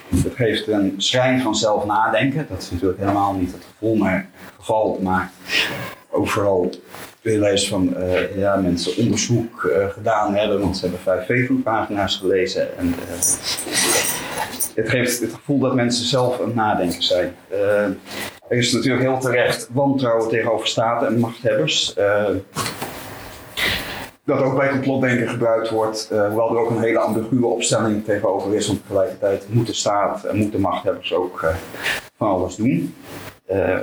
[0.09, 2.47] Het geeft een schijn van zelf nadenken.
[2.49, 4.99] Dat is natuurlijk helemaal niet het gevoel, maar geval.
[5.03, 5.31] Maar
[6.11, 6.71] overal
[7.23, 12.79] lezen van uh, ja, mensen onderzoek uh, gedaan hebben, want ze hebben vijf Facebook-pagina's gelezen.
[12.79, 12.94] En, uh,
[14.75, 17.35] het geeft het gevoel dat mensen zelf aan het nadenken zijn.
[18.49, 21.94] er is natuurlijk heel terecht wantrouwen tegenover staten en machthebbers
[24.29, 28.55] dat ook bij complotdenken gebruikt wordt, uh, hoewel er ook een hele ambiguë opstelling tegenover
[28.55, 31.51] is, want tegelijkertijd moet de staat en moeten machthebbers ook uh,
[32.17, 32.95] van alles doen.
[33.51, 33.79] Uh,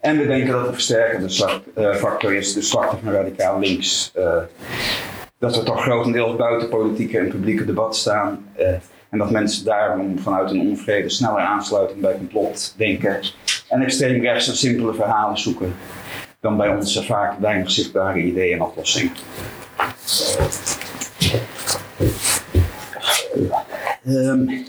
[0.00, 1.30] en we denken dat de versterkende
[1.94, 4.12] factor is de zwakte van radicaal links.
[5.38, 8.46] dat we toch grotendeels buiten politieke en publieke debat staan.
[9.08, 13.20] en dat mensen daarom vanuit een onvrede sneller aansluiten bij complotdenken.
[13.68, 15.74] En extreem rechts en simpele verhalen zoeken
[16.44, 19.12] dan bij ons vaak weinig zichtbare ideeën en oplossingen.
[24.06, 24.66] Um,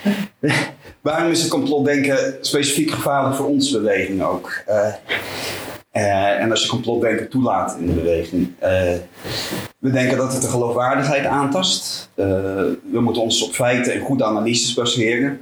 [1.00, 4.62] waarom is het complotdenken specifiek gevaarlijk voor onze beweging ook?
[4.68, 4.94] Uh,
[5.92, 8.48] uh, en als je complotdenken toelaat in de beweging.
[8.62, 8.68] Uh,
[9.78, 12.10] we denken dat het de geloofwaardigheid aantast.
[12.14, 15.40] we moeten ons op feiten en goede analyses baseren.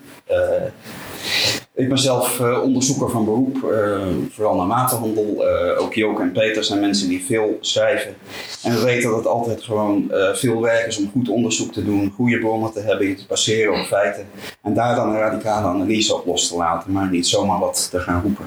[1.75, 5.35] Ik ben zelf uh, onderzoeker van beroep, uh, vooral naar waterhandel.
[5.39, 8.15] Uh, ook Joke en Peter zijn mensen die veel schrijven.
[8.63, 12.13] En we weten dat het altijd gewoon veel werk is om goed onderzoek te doen,
[12.17, 14.27] goede bronnen te hebben, je te baseren op feiten.
[14.63, 18.01] En daar dan een radicale analyse op los te laten, maar niet zomaar wat te
[18.01, 18.45] gaan roepen.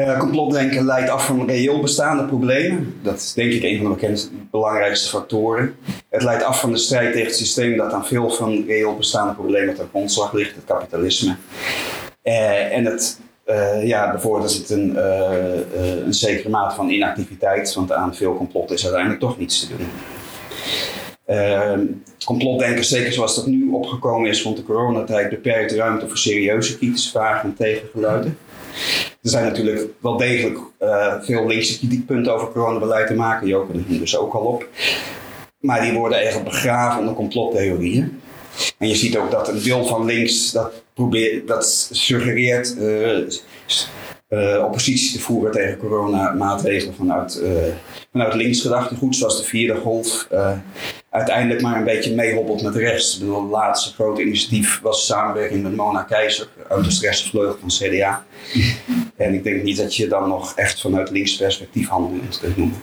[0.00, 2.94] Uh, complotdenken leidt af van reëel bestaande problemen.
[3.02, 5.74] Dat is denk ik een van de bekendste, belangrijkste factoren.
[6.08, 9.34] Het leidt af van de strijd tegen het systeem dat aan veel van reëel bestaande
[9.34, 11.36] problemen ten grondslag ligt, het kapitalisme.
[12.22, 14.96] Uh, en het uh, ja, bevordert het een,
[16.06, 19.88] een zekere mate van inactiviteit, want aan veel complot is uiteindelijk toch niets te doen.
[22.24, 27.10] complotdenken, zeker zoals dat nu opgekomen is rond de coronatijd, beperkt ruimte voor serieuze kritische
[27.10, 28.38] vragen en tegengeluiden.
[29.22, 33.46] Er zijn natuurlijk wel degelijk uh, veel linkse kritiekpunten over coronabeleid te maken.
[33.46, 34.68] Joke er dus ook al op.
[35.58, 38.20] Maar die worden eigenlijk begraven onder complottheorieën.
[38.78, 43.18] En je ziet ook dat een deel van links dat, probeert, dat suggereert uh,
[44.28, 47.50] uh, oppositie te voeren tegen coronamaatregelen vanuit, uh,
[48.12, 50.28] vanuit links gedachtegoed, zoals de vierde golf.
[51.10, 52.82] Uiteindelijk maar een beetje meehobbelt met de.
[52.82, 57.68] Ik bedoel, het laatste grote initiatief was samenwerking met Mona Keizer uit de stressvleugel van
[57.68, 58.24] CDA.
[59.16, 62.82] En ik denk niet dat je dan nog echt vanuit links perspectief handelend kunt noemen.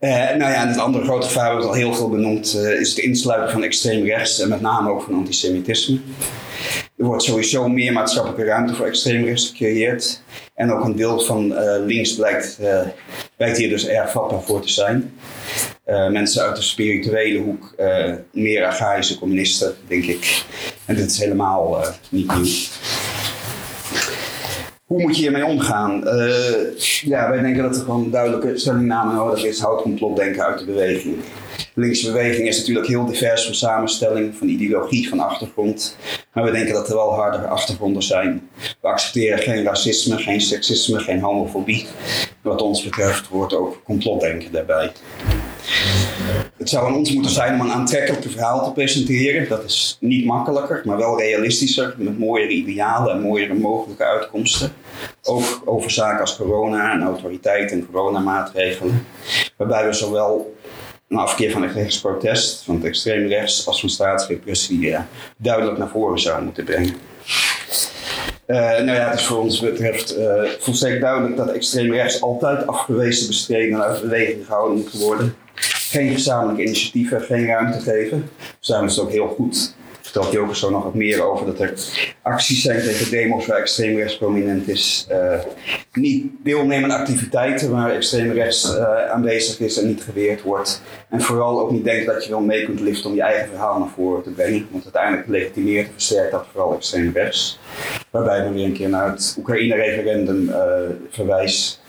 [0.00, 2.88] Uh, nou ja, en het andere grote gevaar, wat al heel veel benoemd, uh, is
[2.88, 5.98] het insluiten van extreem rechts en met name ook van antisemitisme.
[6.96, 10.22] Er wordt sowieso meer maatschappelijke ruimte voor extreem rechts gecreëerd.
[10.54, 12.58] En ook een deel van uh, links blijkt,
[13.36, 15.12] blijkt hier dus erg vatbaar voor te zijn.
[16.10, 17.74] Mensen uit de spirituele hoek,
[18.32, 20.44] meer archaïsche communisten, denk ik.
[20.84, 22.46] En dit is helemaal niet nieuw.
[24.88, 26.02] Hoe moet je hiermee omgaan?
[26.04, 29.60] Uh, ja, wij denken dat er gewoon duidelijke stellingname nodig is.
[29.60, 31.16] Houd complotdenken uit de beweging.
[31.56, 35.96] De linkse beweging is natuurlijk heel divers van samenstelling, van ideologie, van achtergrond.
[36.32, 38.48] Maar we denken dat er wel harde achtergronden zijn.
[38.80, 41.86] We accepteren geen racisme, geen seksisme, geen homofobie.
[42.42, 44.92] Wat ons betreft hoort ook complotdenken daarbij.
[46.56, 49.48] Het zou aan ons moeten zijn om een aantrekkelijke verhaal te presenteren.
[49.48, 54.72] Dat is niet makkelijker, maar wel realistischer, met mooiere idealen en mooiere mogelijke uitkomsten.
[55.22, 59.06] Ook over zaken als corona en autoriteit en coronamaatregelen.
[59.56, 60.56] Waarbij we zowel
[61.08, 65.88] een afkeer van het rechtsprotest, van het extreem rechts, als van staatsrepressie ja, duidelijk naar
[65.88, 66.94] voren zouden moeten brengen.
[68.46, 72.66] Uh, nou ja, het is voor ons betreft uh, volstrekt duidelijk dat extreem rechts altijd
[72.66, 75.36] afgewezen bestreden uit beweging gehouden moet worden
[75.90, 78.30] geen gezamenlijke initiatieven, geen ruimte geven.
[78.58, 79.76] Dus daarom is het ook heel goed
[80.08, 81.72] vertelt Joker zo nog wat meer over dat er
[82.22, 85.06] acties zijn tegen demos waar extreem rechts prominent is.
[85.10, 85.38] Uh,
[85.92, 90.82] niet deelnemen aan activiteiten waar extreem rechts uh, aanwezig is en niet geweerd wordt.
[91.08, 93.78] En vooral ook niet denken dat je wel mee kunt liften om je eigen verhaal
[93.78, 94.66] naar voren te brengen.
[94.70, 97.58] Want uiteindelijk legitimeert en versterkt dat vooral extreem rechts.
[98.10, 100.56] Waarbij we weer een keer naar het Oekraïne-referendum uh,
[101.10, 101.80] verwijs.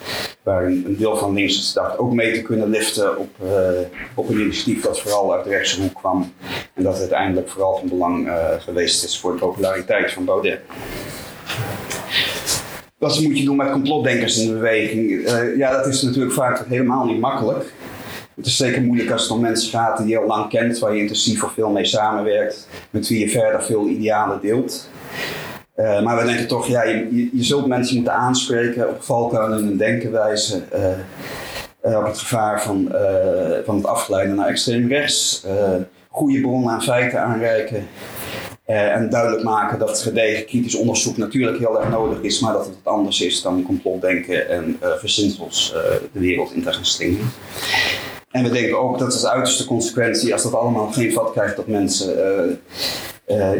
[0.50, 3.30] Een, deel van links dacht ook mee te kunnen liften op,
[4.14, 6.34] op een initiatief dat vooral uit de rechtse hoek kwam.
[6.74, 10.60] En dat uiteindelijk vooral van belang uh, geweest is voor de populariteit van Baudet.
[12.98, 15.10] Wat moet je doen met complotdenkers in de beweging?
[15.10, 17.74] Uh, ja, dat is natuurlijk vaak helemaal niet makkelijk.
[18.36, 20.96] Het is zeker moeilijk als het om mensen gaat die je al lang kent, waar
[20.96, 24.90] je intensief of veel mee samenwerkt, met wie je verder veel idealen deelt.
[25.80, 30.62] Uh, maar we denken toch, ja, je, zult mensen moeten aanspreken op valkuilen en denkenwijze.
[30.76, 32.92] Uh, op het gevaar van,
[33.66, 35.46] van het afgeleiden naar extreem rechts
[36.10, 37.88] goede bronnen aan feiten aanreiken.
[38.66, 42.76] En duidelijk maken dat gedegen kritisch onderzoek natuurlijk heel erg nodig is, maar dat het
[42.84, 45.74] anders is dan complotdenken en verzinsels
[46.12, 47.32] de wereld in te gaan slingen.
[48.32, 51.68] En we denken ook dat het uiterste consequentie, als dat allemaal geen vat krijgt, dat
[51.68, 52.60] mensen,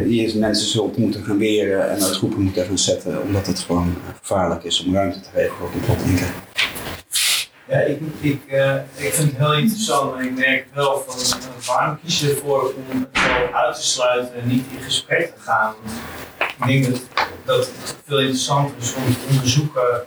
[0.04, 3.96] die mensen zult moeten gaan weren en uit groepen moeten gaan zetten, omdat het gewoon
[4.20, 6.26] gevaarlijk is om ruimte te geven voor complotdenken.
[7.68, 11.98] Ja, ik, ik, uh, ik vind het heel interessant, maar ik merk wel van waarom
[12.04, 15.74] kies je ervoor om het wel uit te sluiten en niet in gesprek te gaan?
[16.38, 17.02] Ik denk dat,
[17.44, 20.04] dat het veel interessanter is om te onderzoeken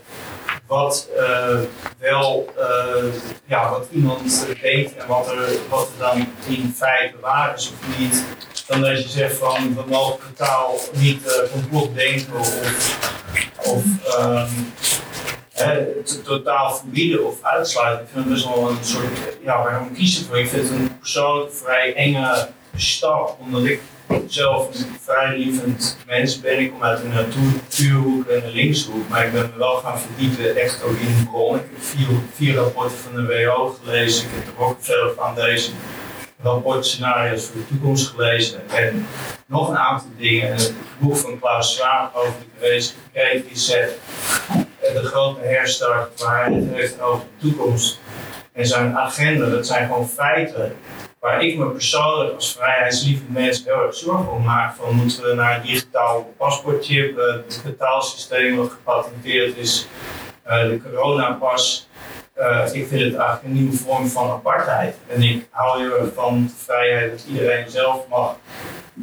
[0.67, 1.09] wat
[1.97, 2.53] wel,
[3.45, 7.99] ja, wat iemand denkt en wat er, wat er dan in feite waar is of
[7.99, 8.23] niet.
[8.67, 12.55] Dan dat je zegt van we mogen totaal niet complot denken of,
[15.53, 18.05] het totaal verbieden of uitsluiten.
[18.05, 20.39] Ik vind het best wel een soort, ja, waarom kies ik voor?
[20.39, 23.81] Ik vind het een persoonlijk vrij enge stap, omdat ik
[24.27, 26.59] zelf een vrij lievend mens ben.
[26.59, 30.55] Ik kom uit een natuurhoek en een linkshoek, maar ik ben me wel gaan verdiepen
[30.55, 31.55] echt ook in de bron.
[31.55, 35.13] Ik heb vier, rapporten van de WO gelezen, ik heb er ook verder
[36.43, 39.07] deze rapportscenario's voor de toekomst gelezen en
[39.45, 40.49] nog een aantal dingen.
[40.49, 43.99] En het boek van Klaus Schwab over de Great Reset
[44.93, 47.99] de grote herstart waar hij het heeft over de toekomst
[48.53, 50.75] en zijn agenda, dat zijn gewoon feiten
[51.19, 54.75] waar ik me persoonlijk als vrijheidslievend mens heel erg zorgen om maak.
[54.75, 59.87] Van moeten we naar een digitaal paspoortchip, het betaalsysteem wat gepatenteerd is,
[60.43, 61.87] Eh, de coronapas,
[62.37, 64.95] uh, ik vind het eigenlijk een nieuwe vorm van apartheid.
[65.07, 68.35] En ik hou heel van de vrijheid dat iedereen zelf mag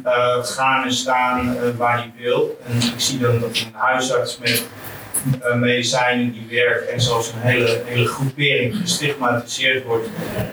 [0.05, 2.59] uh, gaan en staan waar hij wil.
[2.67, 4.67] En ik zie dan dat een huisarts met
[5.55, 10.07] medicijnen die werken en zoals een hele, hele groepering gestigmatiseerd wordt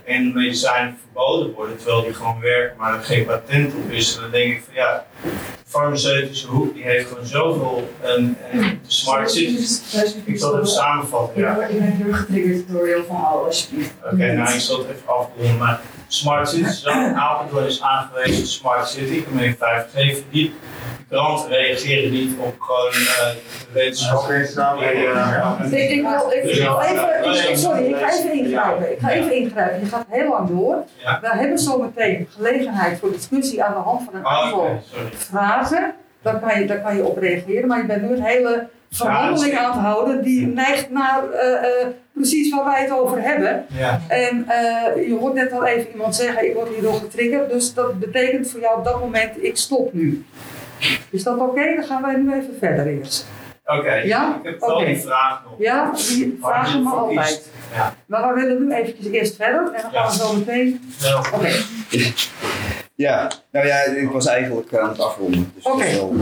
[0.04, 4.16] en medicijnen verboden worden, terwijl die gewoon werken, maar er geen patent op is.
[4.16, 5.06] dan denk ik van ja,
[5.64, 9.82] farmaceutische hoek die heeft gewoon zoveel en, en de smart cities.
[10.24, 11.42] Ik zal het even samenvatten.
[11.42, 13.68] Ja, ik ben heel getriggerd door heel van alles.
[14.02, 15.56] Oké, okay, nou ik zal het even afronden.
[15.56, 20.52] Maar Smart Cities, Apeldoorn is aangewezen Smart City, ik ben 5 verdiep
[21.08, 23.16] kranten reageren niet op gewoon uh,
[23.66, 24.30] de wetenschap.
[24.30, 24.48] Ik,
[25.90, 28.92] ik, wil, ik, even, sorry, ik ga even ingrijpen.
[28.92, 29.80] Ik ga even ingrijpen.
[29.80, 30.84] Je gaat heel lang door.
[30.96, 31.20] Ja.
[31.20, 35.94] We hebben zometeen gelegenheid voor discussie aan de hand van een oh, aantal okay, vragen.
[36.22, 39.58] Daar kan, je, daar kan je op reageren, maar je bent nu een hele verhandeling
[39.58, 43.64] aan het houden die neigt naar uh, uh, precies waar wij het over hebben.
[43.68, 44.00] Ja.
[44.08, 47.98] En uh, je hoort net al even iemand zeggen, ik word hierdoor getriggerd, dus dat
[47.98, 50.24] betekent voor jou op dat moment, ik stop nu.
[51.10, 51.74] Is dat oké?
[51.74, 53.26] Dan gaan wij nu even verder eerst.
[53.64, 54.38] Oké, ja?
[54.42, 54.88] ik heb wel okay.
[54.88, 55.54] een vraag nog.
[55.58, 57.50] Ja, die vragen me altijd.
[57.74, 57.94] Ja.
[58.06, 60.80] Maar we willen nu eventjes eerst verder en dan gaan we zo meteen...
[60.98, 61.18] Ja.
[61.34, 61.50] Oké.
[62.98, 65.52] Ja, nou ja, ik was eigenlijk aan het afronden.
[65.54, 65.84] Dus Oké.
[65.84, 66.12] wel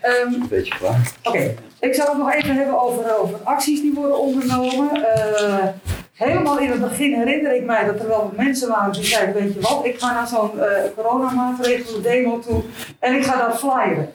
[0.00, 1.12] Ehm, een beetje klaar.
[1.22, 5.14] Oké, ik zal het nog even hebben over, over acties die worden ondernomen.
[5.14, 5.66] Eh,
[6.14, 9.54] helemaal in het begin herinner ik mij dat er wel mensen waren die zeiden, weet
[9.54, 10.64] je wat, ik ga naar zo'n uh,
[10.96, 12.62] coronamaatregelen demo toe
[12.98, 14.12] en ik ga daar flyeren.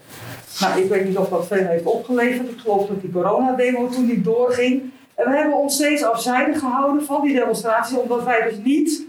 [0.60, 2.50] Nou, ik weet niet of dat veel heeft opgeleverd.
[2.50, 4.92] Ik geloof dat die coronademo toen niet doorging.
[5.16, 9.06] En we hebben ons steeds afzijdig gehouden van die demonstratie, omdat wij dus niet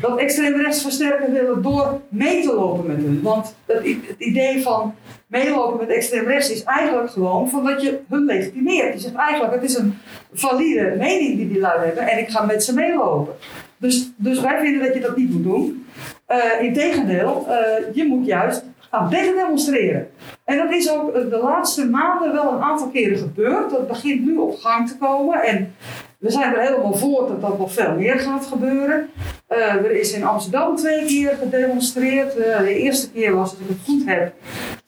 [0.00, 3.22] dat extreem rechts versterken willen door mee te lopen met hun.
[3.22, 4.94] Want het, het idee van
[5.26, 8.92] meelopen met extreem rechts is eigenlijk gewoon van dat je hun legitimeert.
[8.92, 9.98] Je zegt eigenlijk, het is een
[10.32, 13.34] valide mening die die lui hebben en ik ga met ze meelopen.
[13.76, 15.86] Dus, dus wij vinden dat je dat niet moet doen.
[16.28, 20.10] Uh, Integendeel, uh, je moet juist gaan demonstreren.
[20.44, 23.70] En dat is ook de laatste maanden wel een aantal keren gebeurd.
[23.70, 25.42] Dat begint nu op gang te komen.
[25.42, 25.74] En
[26.18, 29.10] we zijn er helemaal voor dat dat nog veel meer gaat gebeuren.
[29.52, 32.38] Uh, er is in Amsterdam twee keer gedemonstreerd.
[32.38, 34.32] Uh, de eerste keer was, als ik het goed heb,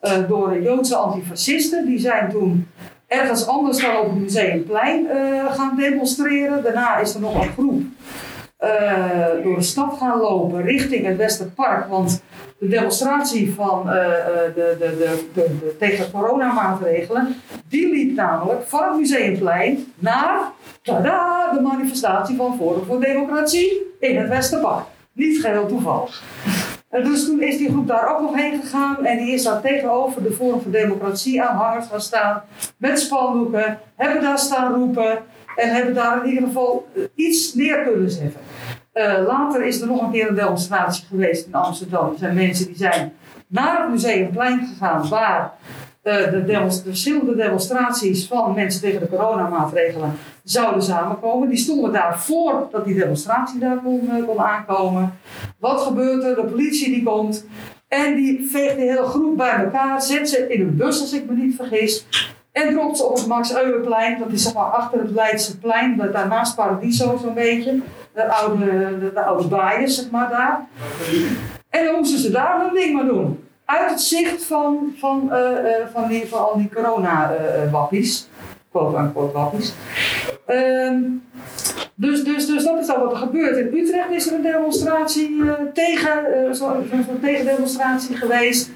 [0.03, 1.87] uh, door Joodse antifascisten.
[1.87, 2.69] Die zijn toen
[3.07, 5.07] ergens anders dan op het Museumplein
[5.51, 6.63] gaan demonstreren.
[6.63, 7.83] Daarna is er nog een groep
[9.43, 11.89] door de stad gaan lopen richting het Westerpark.
[11.89, 12.23] Want
[12.63, 17.35] de demonstratie van, de, de, de, de, tegen coronamaatregelen,
[17.69, 20.51] die liep namelijk van het Museumplein naar
[20.83, 24.85] tada, de manifestatie van Forum voor Democratie in het Westerpark.
[25.13, 26.23] Niet geheel toevallig.
[26.91, 29.61] En dus toen is die groep daar ook nog heen gegaan en die is daar
[29.61, 32.43] tegenover de Forum voor Democratie aanhangers gaan staan
[32.77, 35.19] met spandoeken, hebben daar staan roepen
[35.57, 38.41] en hebben daar in ieder geval iets neer kunnen zetten.
[38.95, 42.11] Uh, later is er nog een keer een demonstratie geweest in Amsterdam.
[42.13, 43.13] Er zijn mensen die zijn
[43.47, 45.53] naar het Museumplein gegaan waar
[46.03, 50.13] uh, de, de verschillende demonstraties van mensen tegen de coronamaatregelen
[50.45, 51.49] zouden samenkomen.
[51.49, 55.19] Die stonden daar voordat die demonstratie daar kon, uh, kon aankomen.
[55.59, 56.35] Wat gebeurt er?
[56.35, 57.47] De politie die komt
[57.89, 61.27] en die veegt de hele groep bij elkaar, zet ze in een bus als ik
[61.29, 62.07] me niet vergis.
[62.53, 65.97] En dropt ze op het Max Euweplein, dat is zeg maar achter het Leidse plein,
[66.13, 67.81] daarnaast Paradiso zo'n beetje.
[68.15, 68.65] De oude,
[68.99, 70.67] de, de oude baaiers, zeg maar daar.
[71.71, 75.39] En dan moesten ze daar hun ding maar doen uit het zicht van, van, uh,
[75.39, 78.29] uh, van, die, van al die corona-wappies.
[78.71, 79.75] quote unquote wappies.
[80.47, 81.23] Um,
[81.95, 83.57] dus, dus, dus dat is al wat er gebeurt.
[83.57, 86.85] In Utrecht is er een demonstratie uh, tegen, uh, zo
[87.21, 88.71] tegendemonstratie geweest.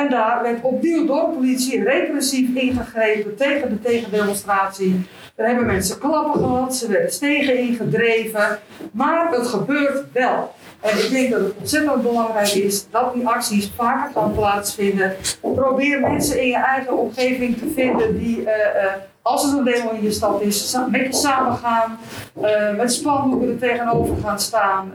[0.00, 5.06] En daar werd opnieuw door de politie repressief ingegrepen tegen de tegendemonstratie.
[5.34, 8.58] Er hebben mensen klappen gehad, ze werden stegen ingedreven.
[8.92, 10.54] Maar het gebeurt wel.
[10.80, 15.16] En ik denk dat het ontzettend belangrijk is dat die acties vaker gaan plaatsvinden.
[15.40, 19.90] Probeer mensen in je eigen omgeving te vinden die, uh, uh, als er een demo
[19.90, 21.98] in je stad is, met je samen gaan,
[22.42, 24.92] uh, met spandoeken er tegenover gaan staan,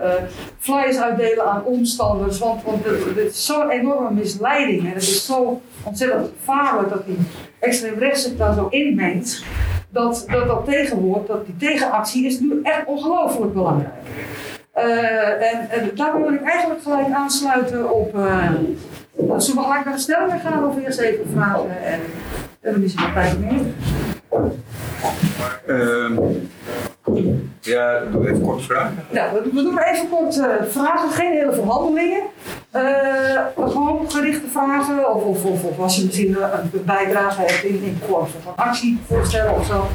[0.60, 2.40] flyers uitdelen aan omstanders.
[2.40, 7.18] Want, want het, is zo'n enorme misleiding en het is zo ontzettend gevaarlijk dat die
[7.60, 9.44] extreem rechts zich daar zo inmengt.
[9.90, 13.94] Dat dat, dat tegenwoord, dat die tegenactie is nu echt ongelooflijk belangrijk.
[14.78, 18.16] Uh, en, en, daar wil ik eigenlijk gelijk aansluiten op.
[18.16, 18.52] Uh,
[19.38, 22.00] zullen we gelijk naar de stellingen gaan of eerst even vragen en
[22.62, 23.62] dan is nog tijd meer?
[25.68, 26.20] Uh,
[27.62, 29.06] ja, doe even kort vragen.
[29.12, 32.22] Ja, we, we doen even kort uh, vragen, geen hele verhandelingen.
[33.58, 36.38] gewoon gerichte vragen, of, of, of, of, als je misschien
[36.74, 39.88] een bijdrage hebt in, in vorm van actievoorstellen of zo.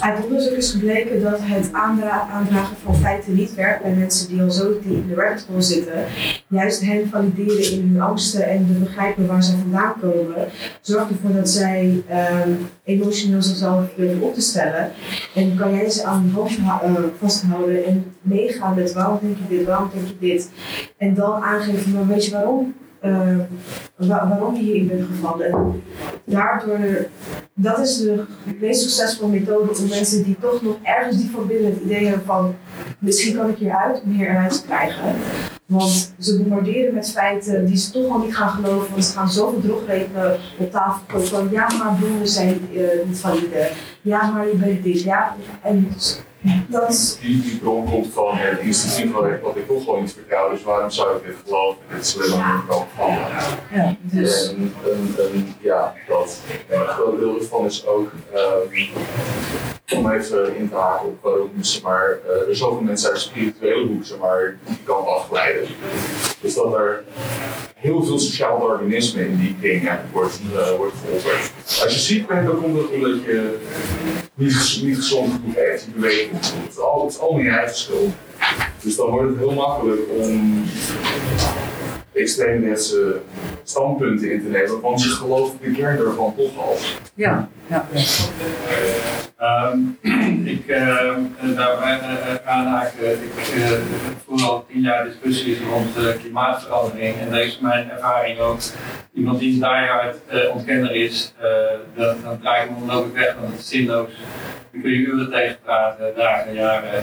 [0.00, 4.42] Uit onderzoek is gebleken dat het aandra- aandragen van feiten niet werkt bij mensen die
[4.42, 6.04] al zo diep in de werkschool zitten.
[6.48, 10.48] Juist hen valideren in hun angsten en te begrijpen waar ze vandaan komen,
[10.80, 12.50] zorgt ervoor dat zij ehm,
[12.84, 14.90] emotioneel zichzelf willen op te stellen.
[15.34, 19.56] En kan jij ze aan hun hoofd eh, vasthouden en meegaan met waarom denk je
[19.56, 20.50] dit, waarom denk je dit.
[20.98, 22.74] En dan aangeven, maar weet je waarom?
[23.00, 23.36] eh,
[23.96, 25.82] wa- waarom je hierin bent gevallen.
[26.24, 26.78] Daardoor,
[27.54, 28.24] dat is de
[28.60, 32.54] meest succesvolle methode om mensen die toch nog ergens diep van binnen het hebben van
[32.98, 35.14] misschien kan ik hieruit, om hier te krijgen.
[35.66, 39.30] Want ze bombarderen met feiten die ze toch al niet gaan geloven, want ze gaan
[39.30, 43.70] zoveel drogredenen op tafel gooien van ja, maar bronnen zijn eh, niet valide.
[44.02, 45.02] Ja, maar je bent dit.
[45.02, 45.88] Ja, en
[46.68, 50.00] dat is Die, die bron komt van het instituut van recht wat ik toch gewoon
[50.00, 51.82] niet vertrouw, dus waarom zou ik dit geloven?
[51.90, 53.16] Dit is alleen maar een van.
[53.72, 54.48] Ja, dus.
[54.48, 56.40] En, en, en ja, dat.
[56.68, 61.50] En een groot deel ervan is ook ehm, om even in te haken op waarom
[61.60, 65.66] zeg maar, eh, er zoveel mensen uit spirituele hoek zeg maar, die kant afglijden.
[66.40, 67.04] Dus dat er
[67.76, 70.94] heel veel sociaal organisme in die dingen wordt, eh, wordt.
[71.82, 73.58] Als je ziek bent, dan komt het omdat je
[74.34, 76.62] niet, niet gezond genoeg eet, je beweegt niet goed.
[76.62, 78.12] Het is al- je eigen schuld.
[78.82, 80.62] Dus dan wordt het heel makkelijk om
[82.12, 83.20] extreemrechtse
[83.62, 86.76] standpunten in te nemen, want je gelooft de kern ervan toch al.
[87.14, 87.86] ja, ja.
[87.92, 88.00] ja.
[89.42, 89.78] Ehm,
[90.56, 91.14] ik uh,
[91.56, 93.10] daarbij uh, aanhaken.
[93.10, 93.70] Ik uh,
[94.24, 98.58] voer al tien jaar discussies rond klimaatverandering en deze is mijn ervaring ook.
[99.14, 101.34] Iemand die daaruit uh, ontkenner is,
[101.96, 104.10] dan, dan draai ik me onmogelijk weg, want het is zinloos.
[104.72, 107.02] Kun je uren tegen praten, dagen en jaren.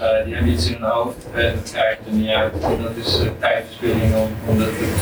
[0.00, 2.52] Uh, die hebben iets in hun hoofd en dat krijgen ze er niet uit.
[2.52, 4.94] En dat is uh, tijdverspilling om, om dat te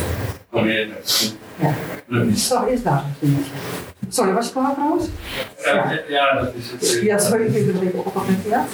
[0.49, 0.93] proberen.
[1.55, 1.73] Ja.
[2.35, 3.45] Zo is daar misschien.
[4.09, 5.05] Sorry, was je klaar trouwens?
[5.63, 7.01] Ja, ja, dat is het.
[7.01, 8.65] Ja, sorry, ik er een beetje op ja.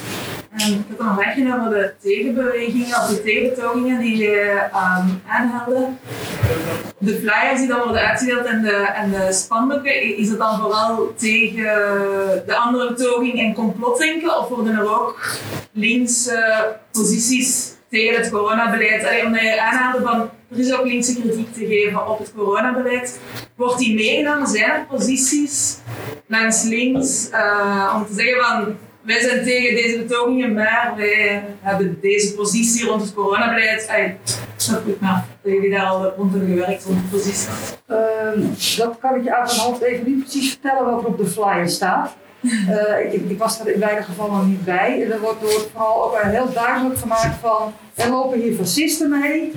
[0.52, 5.88] En ik heb dan nog weggenomen de tegenbewegingen of de tegenbetogingen die je um, aanhaalde.
[7.04, 11.14] De flyers die dan worden uitgedeeld en de, en de spandoeken, is het dan vooral
[11.16, 11.64] tegen
[12.46, 14.38] de andere betoging en complotdenken?
[14.38, 15.38] Of worden er ook
[15.72, 19.06] linkse posities tegen het coronabeleid?
[19.06, 23.20] Allee, omdat je aanhaalde van er is ook linkse kritiek te geven op het coronabeleid.
[23.56, 24.48] Wordt die meegenomen?
[24.48, 25.78] Zijn er posities
[26.28, 31.98] langs links uh, om te zeggen van wij zijn tegen deze betogingen, maar wij hebben
[32.02, 33.88] deze positie rond het coronabeleid.
[33.90, 34.18] Ay,
[34.70, 37.50] dat goed, maar hebben jullie daar al rond hebben gewerkt rond de positie?
[37.90, 41.18] Uh, dat kan ik je uit mijn hoofd even niet precies vertellen wat er op
[41.18, 42.16] de flyer staat.
[42.42, 45.04] Uh, ik, ik, was er in beide gevallen niet bij.
[45.04, 49.52] En er wordt door vooral ook heel duidelijk gemaakt van er lopen hier fascisten mee.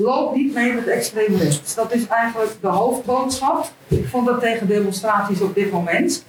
[0.00, 1.74] Loop niet mee met extreem rechts.
[1.74, 3.70] Dat is eigenlijk de hoofdboodschap.
[3.88, 6.24] Ik vond dat tegen demonstraties op dit moment.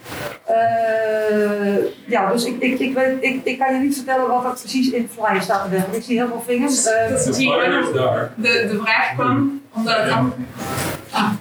[0.50, 4.52] Uh, ja, dus ik, ik, ik, weet, ik, ik kan je niet vertellen wat er
[4.52, 5.68] precies in de flyer staat.
[5.92, 6.86] Ik zie heel veel vingers.
[6.86, 10.34] Uh, dat is de, de vraag kwam omdat het dan.
[11.12, 11.32] Ah.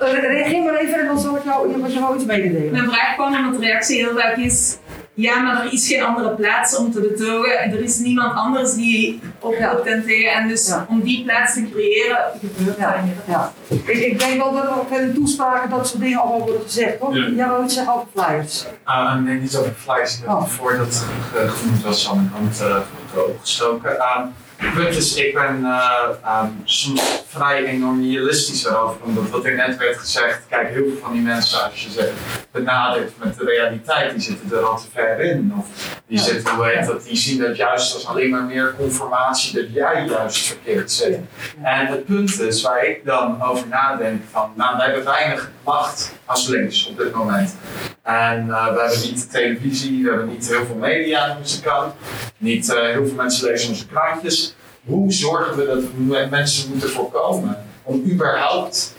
[0.00, 2.72] Uh, reageer maar even en dan zal ik jou, jou, jou iets mededelen.
[2.72, 4.76] Mijn vraag kwam omdat de reactie heel vaak is:
[5.14, 7.58] ja, maar er is geen andere plaats om te betogen.
[7.58, 9.72] Er is niemand anders die op, ja.
[9.72, 10.32] op ten tegen.
[10.32, 10.86] En dus ja.
[10.88, 12.92] om die plaats te creëren, gebeurt ja.
[12.92, 13.14] dat niet.
[13.26, 13.52] Ja.
[13.68, 16.98] Ik, ik denk wel dat er ook in toespraken dat soort dingen allemaal worden gezegd,
[16.98, 17.14] toch?
[17.14, 17.28] Ja.
[17.28, 18.64] Jij wil iets zeggen over flyers?
[18.86, 20.14] Uh, nee, niet over flyers.
[20.14, 20.44] Ik heb oh.
[20.44, 21.04] voordat het
[21.50, 23.92] genoemd was aan mijn hand uh, opgestoken.
[23.92, 24.20] Uh,
[24.64, 26.08] het punt is, ik ben uh,
[26.42, 26.96] um,
[27.26, 31.20] vrij enorm nihilistisch erover, omdat wat er net werd gezegd, kijk, heel veel van die
[31.20, 32.12] mensen, als je ze
[32.50, 35.54] benadert met de realiteit, die zitten er al te ver in.
[35.58, 35.66] Of
[36.06, 36.24] die, ja.
[36.24, 40.04] zitten, hoe heet dat, die zien dat juist als alleen maar meer conformatie dat jij
[40.04, 41.18] juist verkeerd zit.
[41.62, 41.80] Ja.
[41.80, 46.12] En het punt is, waar ik dan over nadenk, van, nou, wij hebben weinig macht
[46.24, 47.54] als links op dit moment.
[48.02, 51.94] En uh, we hebben niet televisie, we hebben niet heel veel media aan onze kant,
[52.38, 54.56] niet uh, heel veel mensen lezen onze krantjes.
[54.84, 58.94] Hoe zorgen we dat we mensen moeten voorkomen om überhaupt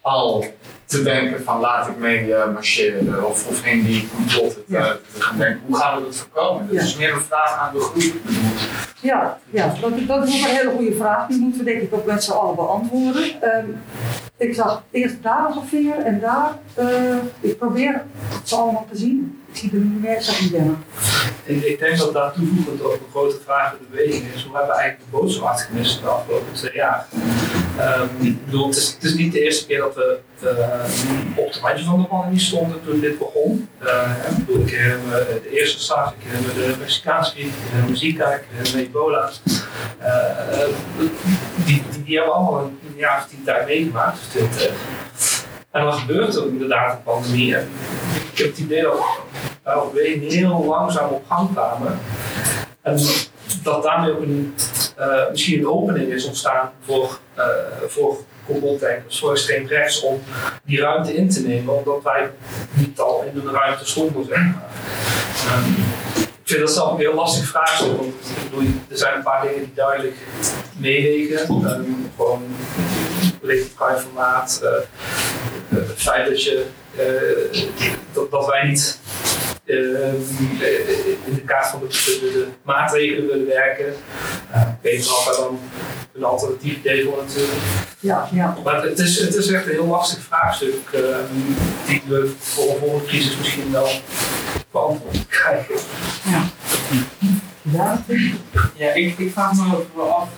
[0.00, 0.44] al
[0.84, 4.96] te denken van laat ik mee uh, marcheren of, of in die complotten te, ja.
[5.14, 5.60] te gaan denken.
[5.66, 6.66] Hoe gaan we dat voorkomen?
[6.66, 6.82] Dat ja.
[6.82, 8.14] is meer een vraag aan de groep.
[9.00, 11.26] Ja, ja dat, dat is ook een hele goede vraag.
[11.26, 13.22] Die moeten we denk ik ook met z'n allen beantwoorden.
[13.42, 13.82] Um,
[14.38, 16.58] ik zag eerst daar vinger en daar.
[16.78, 19.42] Uh, ik probeer het allemaal te zien.
[19.52, 20.54] Ik zie er niet meer, zag niet.
[21.44, 24.42] Ik, denk dat daar toevoegend ook een grote vraag in de beweging is.
[24.44, 27.06] Hoe hebben we eigenlijk de boodschap gemist de afgelopen twee jaar?
[27.80, 30.48] Um, ik bedoel, het is, niet de eerste keer dat we uh,
[31.36, 33.68] op de randje van de pandemie stonden toen dit begon.
[33.82, 37.90] Uh, ik bedoel, ik me de eerste SARS, ik me de Mexicaanse griep, ik herinner
[37.90, 39.30] me Zika, ik ebola.
[41.64, 44.72] Die, hebben we allemaal een jaar of tien tijd meegemaakt, of twintig.
[45.70, 47.56] En dan gebeurt er inderdaad een pandemie.
[48.32, 51.98] ik heb het idee dat bewegingen heel langzaam op gang kwamen.
[52.82, 52.98] En
[53.62, 54.54] dat daarmee ook een,
[54.98, 57.44] uh, misschien een opening is ontstaan voor, uh,
[57.86, 60.22] voor complotdenkers, voor extreem rechts, om
[60.64, 62.30] die ruimte in te nemen, omdat wij
[62.72, 64.38] niet al in een ruimte stonden, zeg
[66.48, 69.58] vind dat zelf een heel lastig vraagstuk, want ik bedoel, er zijn een paar dingen
[69.58, 70.16] die duidelijk
[70.76, 71.50] meewegen.
[71.50, 72.42] Um, gewoon
[73.40, 74.70] politiek formaat, uh,
[75.68, 76.64] het feit dat, je,
[76.98, 77.62] uh,
[78.12, 79.00] dat, dat wij niet
[79.64, 80.12] uh,
[81.24, 83.94] in de kaart van de, de, de, maatregelen willen werken.
[84.80, 85.60] Peter had daar dan
[86.14, 87.58] een alternatief idee voor natuurlijk.
[88.00, 88.56] Ja, ja.
[88.64, 91.00] Maar het is, het is echt een heel lastig vraagstuk uh,
[91.86, 93.88] die we voor een volgende crisis misschien wel
[94.70, 95.74] beantwoord krijgen.
[96.24, 96.42] Ja.
[98.74, 100.28] Ja, ik, ik vraag me wel af,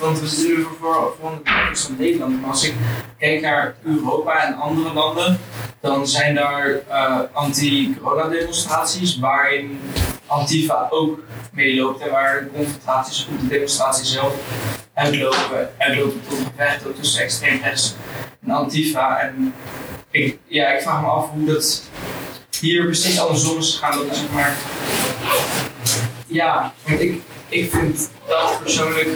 [0.00, 2.74] want we zitten nu voor, voor de topics van Nederland, maar als ik
[3.18, 5.38] kijk naar Europa en andere landen,
[5.80, 9.80] dan zijn daar uh, anti-corona-demonstraties waarin
[10.26, 11.18] Antifa ook
[11.52, 14.34] meeloopt en waar confrontaties op de demonstratie zelf
[14.94, 17.94] uitlopen, uitlopen tot gevechten tussen extreem rechts
[18.44, 19.18] en Antifa.
[19.20, 19.54] En
[20.10, 21.87] ik, ja, ik vraag me af hoe dat
[22.60, 23.98] hier precies andersom is gegaan.
[23.98, 24.56] Dat is maar.
[26.26, 29.08] Ja, want ik, ik vind dat persoonlijk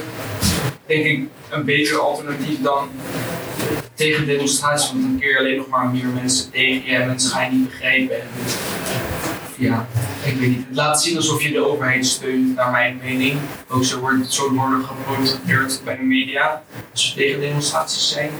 [0.86, 2.88] denk ik een beter alternatief dan
[3.95, 7.30] tegen demonstraties, want dan keer je alleen nog maar meer mensen tegen je en mensen
[7.30, 8.20] gaan je niet begrijpen.
[8.20, 8.28] En,
[9.57, 9.86] ja,
[10.24, 10.66] ik weet niet.
[10.66, 13.38] Het laat zien alsof je de overheid steunt, naar mijn mening.
[13.68, 16.62] Ook zo, wordt, zo worden geprotesteerd bij de media
[16.93, 18.30] als er tegen demonstraties zijn.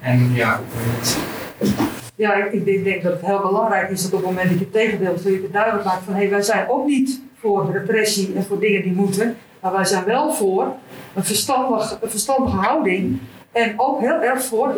[0.00, 1.16] En ja, ik weet
[1.60, 2.02] niet.
[2.16, 5.22] Ja, ik, denk dat het heel belangrijk is dat op het moment dat je tegendeelt,
[5.22, 8.60] dat je duidelijk maakt van hé, hey, wij zijn ook niet voor repressie en voor
[8.60, 10.72] dingen die moeten, maar wij zijn wel voor
[11.14, 13.18] een, verstandig, een verstandige houding.
[13.52, 14.74] En ook heel erg voor,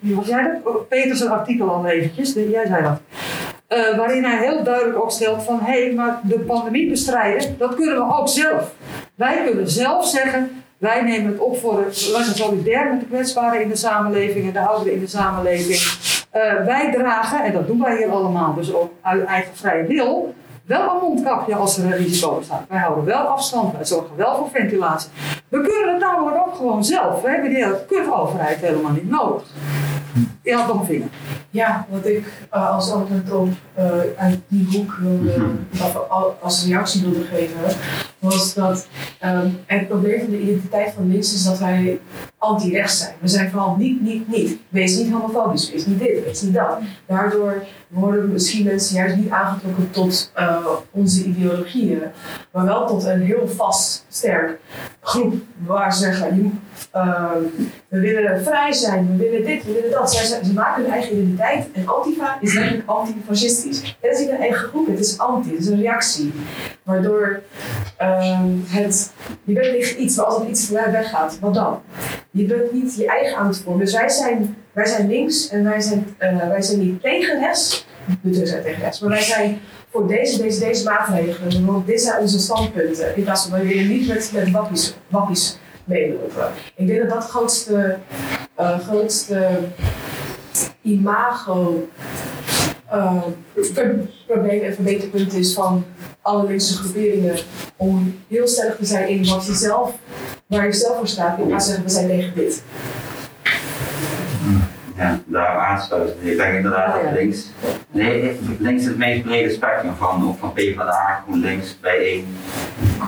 [0.00, 0.88] je was jij dat?
[0.88, 3.00] Peters een artikel al eventjes, jij zei dat.
[3.68, 7.74] Uh, waarin hij heel duidelijk ook stelt van hé, hey, maar de pandemie bestrijden, dat
[7.74, 8.74] kunnen we ook zelf.
[9.14, 13.06] Wij kunnen zelf zeggen, wij nemen het op voor het, wij zijn solidair met de
[13.06, 15.78] kwetsbaren in de samenleving en de ouderen in de samenleving.
[16.34, 20.34] Uh, wij dragen, en dat doen wij hier allemaal, dus ook uit eigen vrije wil,
[20.64, 22.64] wel een mondkapje als er een risico bestaat.
[22.68, 25.10] Wij houden wel afstand, wij zorgen wel voor ventilatie.
[25.48, 27.22] We kunnen het namelijk ook gewoon zelf.
[27.22, 29.42] We hebben die hele kutoverheid helemaal niet nodig.
[30.42, 31.08] Je had nog een vinger.
[31.50, 33.84] Ja, wat ik uh, als antwoord op uh,
[34.16, 35.34] uit die hoek wilde,
[36.40, 37.56] als reactie wilde geven,
[38.20, 38.86] was dat
[39.24, 42.00] um, het probleem van de identiteit van links is dat wij
[42.38, 43.14] anti-rechts zijn.
[43.20, 44.58] We zijn vooral niet, niet, niet.
[44.68, 46.78] Wees niet homofobisch, wees niet dit, wees niet dat.
[47.06, 52.02] Daardoor worden misschien mensen juist niet aangetrokken tot uh, onze ideologieën,
[52.52, 54.58] maar wel tot een heel vast, sterk
[55.00, 55.34] groep
[55.66, 56.60] waar ze zeggen,
[56.96, 57.30] uh,
[57.88, 60.12] we willen vrij zijn, we willen dit, we willen dat.
[60.12, 63.96] Zij, ze maken hun eigen identiteit en Antifa is eigenlijk antifascistisch.
[64.00, 66.32] Het is niet een eigen groep, het is anti, het is een reactie.
[66.90, 67.42] Waardoor
[68.00, 69.12] uh, het,
[69.44, 71.82] je bent tegen iets, maar als het iets voorbij weggaat, wat dan?
[72.30, 73.84] Je bent niet je eigen aan het vormen.
[73.84, 77.86] Dus wij zijn, wij zijn links en wij zijn, uh, wij zijn niet tegen rechts,
[78.22, 79.60] de zijn tegen rechts, maar wij zijn
[79.90, 81.66] voor deze, deze, deze maatregelen.
[81.66, 83.16] Want dit zijn onze standpunten.
[83.16, 86.48] In plaats van willen niet met, met wappies, wappies meelopen.
[86.74, 87.98] Ik denk dat dat grootste,
[88.60, 89.48] uh, grootste
[90.82, 91.88] imago
[92.92, 93.22] uh,
[94.26, 95.84] probleem en verbeterpunt is van
[96.22, 97.36] alle linkse groeperingen
[97.76, 99.94] om heel stellig te zijn in wat je zelf,
[100.46, 102.62] waar je zelf voor staat, in plaats van zeggen we zijn tegen dit.
[104.96, 106.16] Ja, daarop aansluiten.
[106.20, 107.46] Ik denk inderdaad dat links,
[107.90, 112.36] nee, links het meest brede spectrum van, ook van PvdA, GroenLinks, bijeen,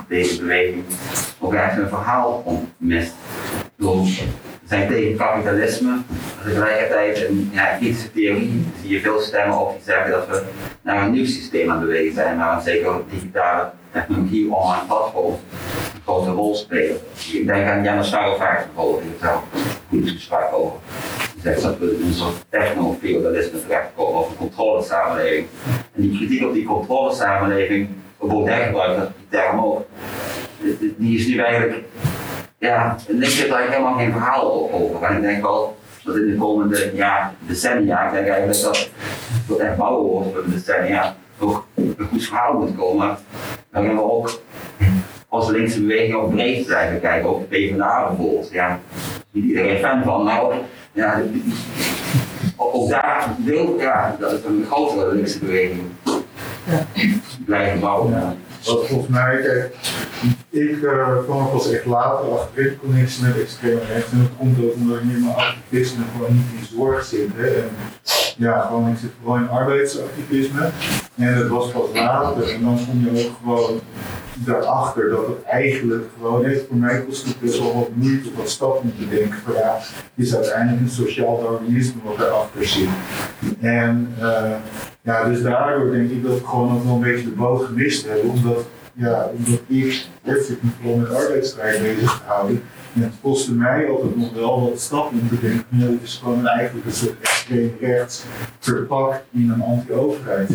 [0.07, 0.83] deze beweging,
[1.39, 2.43] ook echt een verhaal
[2.77, 3.13] mist.
[4.73, 5.97] Zijn tegen kapitalisme,
[6.43, 10.43] tegelijkertijd in ja, kritische theorie zie je veel stemmen op die zeggen dat we
[10.81, 15.37] naar een nieuw systeem aan het bewegen zijn, maar zeker digitale technologie, online platforms
[15.93, 16.97] een grote rol spelen.
[17.33, 19.39] Ik denk aan Janne Sauervaart bijvoorbeeld, die het daar
[19.89, 20.77] goed gesprek over
[21.41, 25.47] zegt dat we in een soort techno-feudalisme terechtkomen of een controlesamenleving.
[25.95, 29.85] En die kritiek op die controlesamenleving, Baudet gebruikt dat die term ook,
[30.97, 31.83] die is nu eigenlijk,
[32.63, 35.03] ja, links heeft daar helemaal geen verhaal over.
[35.03, 38.89] En ik denk wel dat in de komende ja, decennia, ik denk eigenlijk dat
[39.47, 43.17] het echt bouwen wordt voor de decennia, ook een goed verhaal moet komen.
[43.69, 44.41] Waarin we ook
[45.27, 48.51] als linkse beweging ook breed blijven kijken, ook PvdA bijvoorbeeld.
[48.51, 48.79] Ja,
[49.31, 50.53] niet iedereen fan van, maar ook
[50.91, 51.21] ja,
[52.55, 55.81] ook daar wil ja, dat is een grotere linkse beweging
[56.63, 56.85] ja.
[57.45, 58.11] blijven bouwen.
[58.11, 58.35] Ja.
[58.65, 59.75] Dat volgens mij, kijk,
[60.49, 64.11] ik uh, kwam pas echt later achter, kon niks met extreem rechts.
[64.11, 67.29] En dat komt ook omdat ik in mijn activisme gewoon niet in zorg zit.
[67.35, 67.47] Hè.
[67.47, 67.69] En
[68.37, 70.69] ja, gewoon, ik zit gewoon in arbeidsactivisme.
[71.15, 72.49] En dat was pas later.
[72.49, 73.81] En dan kom je ook gewoon
[74.35, 76.67] daarachter dat het eigenlijk gewoon heeft.
[76.67, 79.37] Voor mij kost het best wel wat moeite wat stappen te denken.
[79.45, 79.79] Van ja,
[80.15, 82.89] is uiteindelijk een sociaal darwinisme wat daarachter zit.
[83.59, 84.51] En uh,
[85.01, 88.07] ja, dus daardoor denk ik dat we gewoon ook wel een beetje de boot gemist
[88.07, 88.29] hebben.
[88.29, 92.63] Omdat, ja, omdat ik echt me vooral met arbeidsstrijd bezig gehouden.
[92.93, 95.91] Het kostte mij altijd nog wel wat stappen om te denken.
[95.91, 98.23] Het is gewoon eigenlijk een soort extreem rechts
[98.59, 100.49] verpakt in een anti-overheid.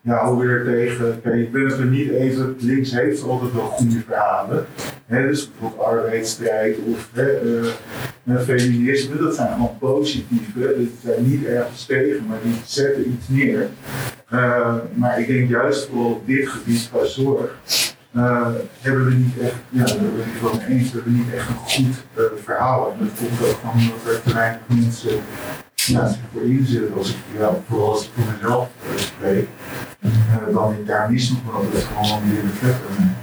[0.00, 3.64] Ja, hoe weer tegen, kijk, ik ben het er niet even, links heeft altijd wel
[3.64, 4.66] goede verhalen.
[5.06, 7.42] Hè, dus bijvoorbeeld arbeidsstrijd of hè,
[8.24, 13.28] uh, feminisme, dat zijn gewoon positieve, die zijn niet ergens tegen, maar die zetten iets
[13.28, 13.68] neer.
[14.32, 17.56] Uh, maar ik denk juist voor op dit gebied qua zorg,
[18.12, 18.48] uh,
[18.80, 21.34] hebben we niet echt, ja, daar ben ik het wel mee eens, we hebben niet
[21.34, 22.92] echt een goed uh, verhaal.
[22.92, 25.20] En dat komt ook van omdat er te weinig mensen
[25.74, 29.48] ja, zich voor inzetten, als ik, ja, vooral als ik voor mezelf uh, spreek.
[30.52, 33.16] dan ik daar niet nog wel dat gewoon weer vetten.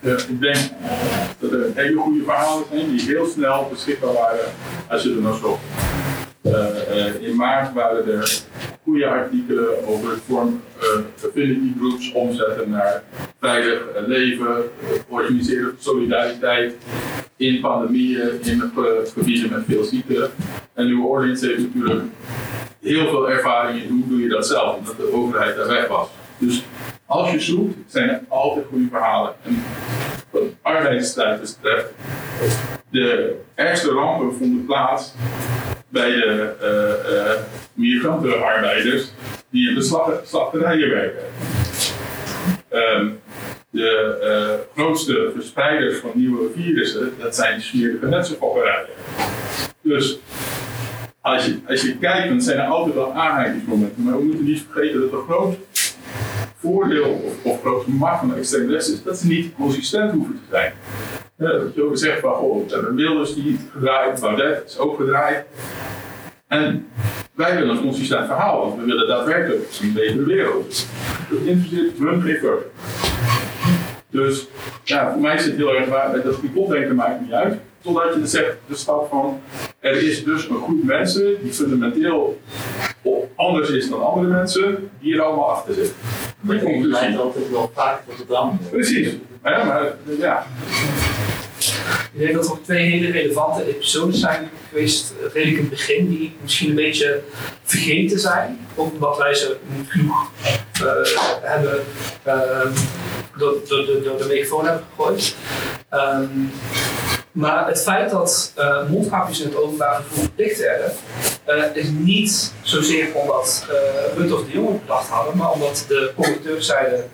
[0.00, 0.70] Ja, ik denk
[1.38, 4.52] dat er hele goede verhalen zijn die heel snel beschikbaar waren
[4.88, 5.58] als je er nog
[6.42, 8.42] uh, in maart waren er
[8.84, 13.02] goede artikelen over het vorm uh, affinity groups omzetten naar
[13.40, 14.64] veilig leven,
[15.08, 16.74] organiseren solidariteit
[17.36, 18.72] in pandemieën, in
[19.14, 20.30] gebieden met veel ziekte.
[20.74, 22.02] En New Orleans heeft natuurlijk
[22.80, 26.08] heel veel ervaring in hoe doe je dat zelf, omdat de overheid daar weg was.
[26.38, 26.64] Dus
[27.06, 29.34] als je zoekt, zijn er altijd goede verhalen.
[29.42, 29.62] En
[30.30, 31.92] wat arbeidsstrijd betreft,
[32.92, 35.12] de ergste rampen vonden plaats
[35.88, 37.32] bij de uh, uh,
[37.74, 39.12] migrantenarbeiders
[39.50, 41.24] die in de slachterijen werken.
[42.72, 43.20] Um,
[43.70, 48.88] de uh, grootste verspreiders van nieuwe virussen, dat zijn smerige mensenfokkerijen.
[49.82, 50.18] Dus
[51.20, 54.02] als je, als je kijkt, dan zijn er altijd wel aanheidingsmomenten.
[54.02, 55.56] Maar we moeten niet vergeten dat een groot
[56.56, 60.34] voordeel of, of groot gemak van de extreem rechts is dat ze niet consistent hoeven
[60.34, 60.72] te zijn.
[61.42, 64.96] Ja, dat je ook zegt van, oh, we hebben Wilders die gedraaid, Baudet is ook
[64.96, 65.44] gedraaid.
[66.46, 66.86] En
[67.34, 70.86] wij willen een consistent verhaal, want we willen daadwerkelijk een betere wereld.
[71.30, 72.54] Dat interesseert hun geen
[74.10, 74.46] Dus
[74.84, 77.58] ja, voor mij is het heel erg waar, dat die potdenken maakt niet uit.
[77.80, 79.40] Totdat je dus zegt, de stap van,
[79.78, 82.40] er is dus een groep mensen die fundamenteel
[83.36, 85.94] anders is dan andere mensen, die er allemaal achter zitten.
[86.40, 88.58] Dat komt altijd wel vaak tot het dan.
[88.70, 89.16] Precies.
[89.44, 90.46] Ja, maar ja.
[92.12, 96.36] Ik denk dat er twee hele relevante episodes zijn geweest, redelijk in het begin, die
[96.42, 97.22] misschien een beetje
[97.64, 100.30] vergeten zijn, omdat wij ze niet genoeg
[101.42, 101.84] hebben
[102.26, 102.34] uh,
[103.36, 103.60] door,
[104.18, 105.36] de megafoon hebben gegooid.
[105.90, 106.52] Um,
[107.32, 110.92] maar het feit dat uh, mondkapjes in het openbaar vervoer verplicht werden,
[111.74, 116.66] is niet zozeer omdat uh, Rutte of de Jonge bedacht hadden, maar omdat de conducteurs
[116.66, 117.10] zeiden: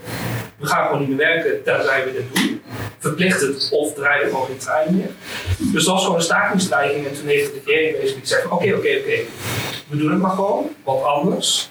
[0.59, 2.62] we gaan gewoon niet meer werken tenzij we dit doen.
[2.98, 5.11] Verplicht het of draaien gewoon geen trein meer.
[5.59, 8.74] Dus dat was gewoon een stakingsdreiging en toen heeft de regering basically gezegd: oké, oké,
[8.74, 9.20] oké,
[9.88, 11.70] we doen het maar gewoon, wat anders.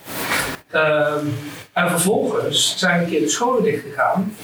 [0.76, 1.34] Um,
[1.74, 4.36] en vervolgens zijn een keer de scholen dichtgegaan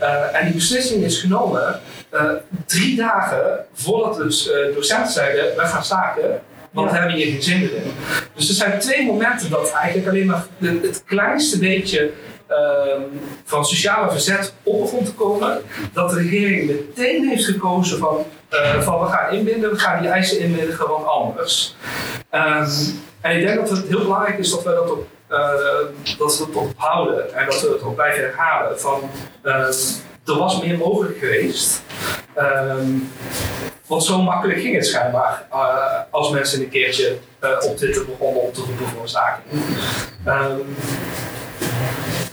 [0.00, 1.80] uh, en die beslissing is genomen
[2.14, 2.32] uh,
[2.66, 7.42] drie dagen voordat dus uh, docenten zeiden: we gaan staken, want we hebben hier geen
[7.42, 7.92] zin meer in.
[8.34, 12.10] Dus er zijn twee momenten dat eigenlijk alleen maar het kleinste beetje
[12.52, 13.02] uh,
[13.44, 18.80] van sociale verzet op begon te komen, dat de regering meteen heeft gekozen van, uh,
[18.80, 21.76] van we gaan inbinden, we gaan die eisen inbinden gewoon anders.
[22.34, 22.66] Um,
[23.20, 25.38] en ik denk dat het heel belangrijk is dat we dat op, uh,
[26.18, 28.80] dat we het ophouden en dat we het ook blijven herhalen.
[28.80, 29.10] Van,
[30.24, 31.82] er was meer mogelijk geweest.
[33.86, 38.42] Want zo makkelijk ging het schijnbaar uh, als mensen een keertje uh, op Twitter begonnen
[38.42, 39.38] op te roepen voor.
[40.26, 40.76] Um,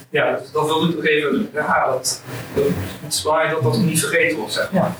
[0.09, 1.93] ja, dat wilde ik nog even herhalen.
[1.93, 2.21] Dat,
[3.03, 4.69] het is belangrijk dat dat niet vergeten wordt, zeg.
[4.71, 4.95] Ja.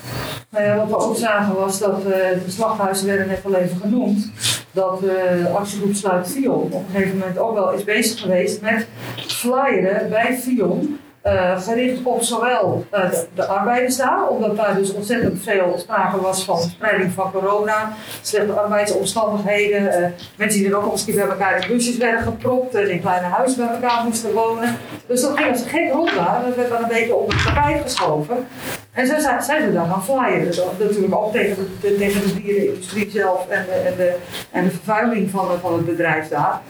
[0.50, 3.78] Nou ja, wat we ook zagen was dat uh, de slachthuizen werden net al even
[3.78, 4.32] genoemd.
[4.72, 8.88] Dat de actiegroep Sluit Fion op een gegeven moment ook wel is bezig geweest met
[9.28, 14.94] flyeren bij Fion uh, gericht op zowel uh, de, de, arbeiders daar, omdat daar dus
[14.94, 20.84] ontzettend veel sprake was van spreiding van corona, slechte arbeidsomstandigheden, uh, mensen die er ook
[20.84, 24.34] nog eens bij elkaar in busjes werden gepropt en in kleine huizen bij elkaar moesten
[24.34, 24.78] wonen.
[25.08, 27.82] Dus dat ging als een gek rond daar, dat werd een beetje op het tapijt
[27.82, 28.48] geschoven.
[28.92, 30.46] En zo zijn, zijn ze dan gaan flyen.
[30.46, 34.16] Dus natuurlijk ook tegen de, tegen de dierenindustrie zelf en de, en de,
[34.52, 36.62] en de vervuiling van, van het bedrijf daar.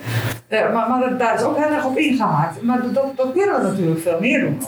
[0.49, 2.61] Eh, maar maar daar is ook heel erg op ingehaakt.
[2.61, 4.61] Maar dat, dat, kunnen we natuurlijk veel meer doen.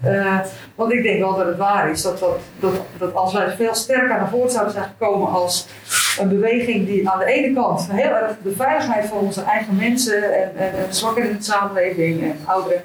[0.00, 0.38] Eh,
[0.74, 3.74] want ik denk wel dat het waar is dat, dat, dat, dat als wij veel
[3.74, 5.66] sterker naar voren zouden zijn gekomen als
[6.18, 10.42] een beweging die aan de ene kant heel erg de veiligheid van onze eigen mensen
[10.42, 12.82] en, en, en zwakken in de samenleving en ouderen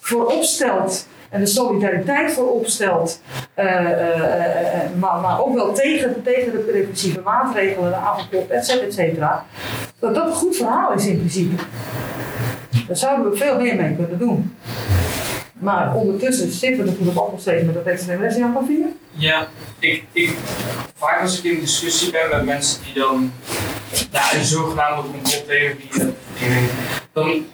[0.00, 3.20] voorop stelt en de solidariteit voorop stelt,
[3.54, 8.66] eh, eh, eh, maar, maar ook wel tegen, tegen de repressieve maatregelen, de avondklok, et
[8.66, 9.46] cetera, et cetera,
[9.98, 11.62] dat dat een goed verhaal is in principe.
[12.86, 14.56] Daar zouden we veel meer mee kunnen doen.
[15.52, 18.68] Maar ondertussen zitten we natuurlijk ook nog steeds met dat extremisme aan.
[19.10, 19.46] Ja,
[19.78, 20.36] ik, ik,
[20.94, 23.32] vaak als ik in discussie ben met mensen die dan
[24.10, 25.88] ja, een zogenaamde complottheorie
[27.12, 27.46] dan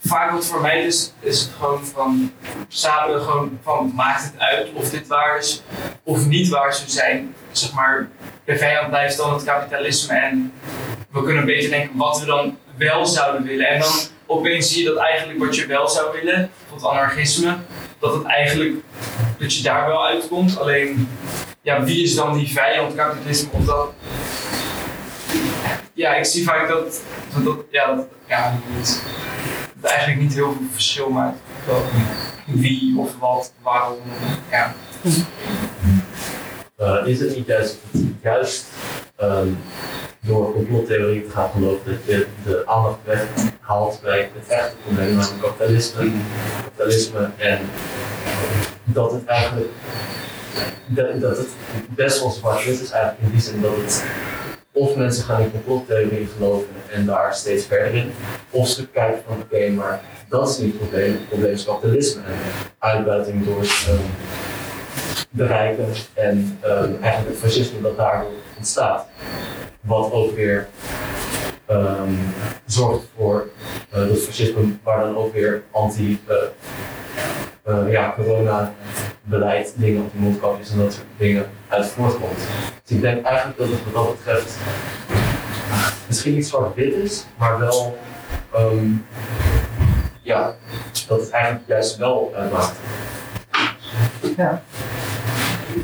[0.00, 2.32] vaak wat voor mij is, is gewoon van
[2.68, 5.62] samen gewoon van maakt het uit of dit waar is
[6.02, 7.34] of niet waar zou zijn.
[7.52, 8.08] Zeg maar,
[8.44, 10.52] de vijand blijft dan het kapitalisme en
[11.10, 13.68] we kunnen beetje denken wat we dan wel zouden willen.
[13.68, 13.92] En dan
[14.26, 17.56] opeens zie je dat eigenlijk wat je wel zou willen, bijvoorbeeld anarchisme,
[17.98, 18.74] dat het eigenlijk
[19.38, 20.58] dat je daar wel uitkomt.
[20.58, 21.08] Alleen,
[21.62, 23.48] ja, wie is dan die vijand kapitalisme?
[23.52, 23.92] Of dat,
[25.94, 27.02] ja, ik zie vaak dat,
[27.34, 29.02] dat, dat ja, dat, ja, het
[29.82, 31.38] eigenlijk niet heel veel verschil maakt.
[32.46, 33.98] Wie of wat, waarom,
[34.50, 34.74] ja.
[36.76, 37.76] Eh, is het niet juist,
[38.22, 38.66] juist
[39.16, 39.48] ehm,
[40.20, 45.42] door complottheorie te gaan geloven dat je de aandacht weghaalt bij het echte probleem, namelijk
[45.42, 46.10] kapitalisme,
[46.64, 47.60] kapitalisme en
[48.84, 49.70] dat het eigenlijk
[50.86, 51.48] dat, dat het
[51.88, 54.04] best wel zwart-wit is eigenlijk in die zin dat het
[54.78, 58.12] of mensen gaan in geloven en daar steeds verder in,
[58.50, 62.22] of ze kijken van oké, maar dat is niet het probleem, het probleem is kapitalisme
[62.22, 62.34] en
[62.78, 63.96] uitbuiting door ehm,
[65.30, 69.06] de rijken en ehm, eigenlijk het fascisme dat daardoor ontstaat.
[69.80, 70.68] Wat ook weer
[71.66, 72.12] ehm,
[72.66, 73.48] zorgt voor
[73.90, 76.36] eh dat fascisme waar dan ook weer anti eh,
[77.62, 78.72] eh, ja, corona
[79.22, 82.38] beleid, dingen op de mondkapjes en dat soort dingen uit voortkomt.
[82.82, 84.56] Dus ik denk eigenlijk dat het wat dat betreft
[86.06, 87.98] misschien niet zwart-wit is, maar wel
[88.54, 88.92] ehm,
[90.22, 90.54] ja,
[91.06, 92.76] dat het eigenlijk juist wel uitmaakt.
[94.36, 94.62] Ja.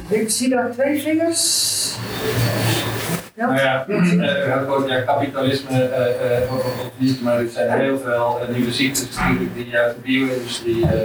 [0.09, 1.95] Ik zie daar twee vingers.
[3.37, 6.51] Nou ja, eh, hebben ook ja, kapitalisme eh, eh,
[6.97, 9.09] niet, maar er zijn heel veel eh, nieuwe ziektes
[9.55, 11.03] die uit de bio-industrie eh,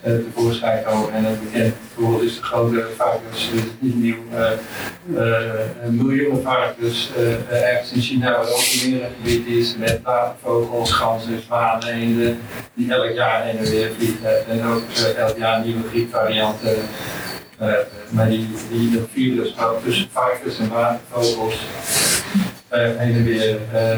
[0.00, 1.12] eh, tevoorschijn komen.
[1.12, 4.50] En een bekend voorbeeld is de grote varkens, niet nieuw, eh
[5.16, 10.92] eh, miljoenen varkens eh, eh, ergens in China, waar ook een merengebied is met watervogels,
[10.92, 12.38] ganzen, zwanen,
[12.74, 14.48] die elk jaar heen en weer vliegen.
[14.48, 16.76] En ook eh, elk jaar nieuwe griepvarianten.
[17.62, 17.72] Eh,
[18.10, 19.08] maar die, die dat
[19.84, 21.56] tussen varkens en watervogels
[22.68, 23.90] eh, heen en weer eh,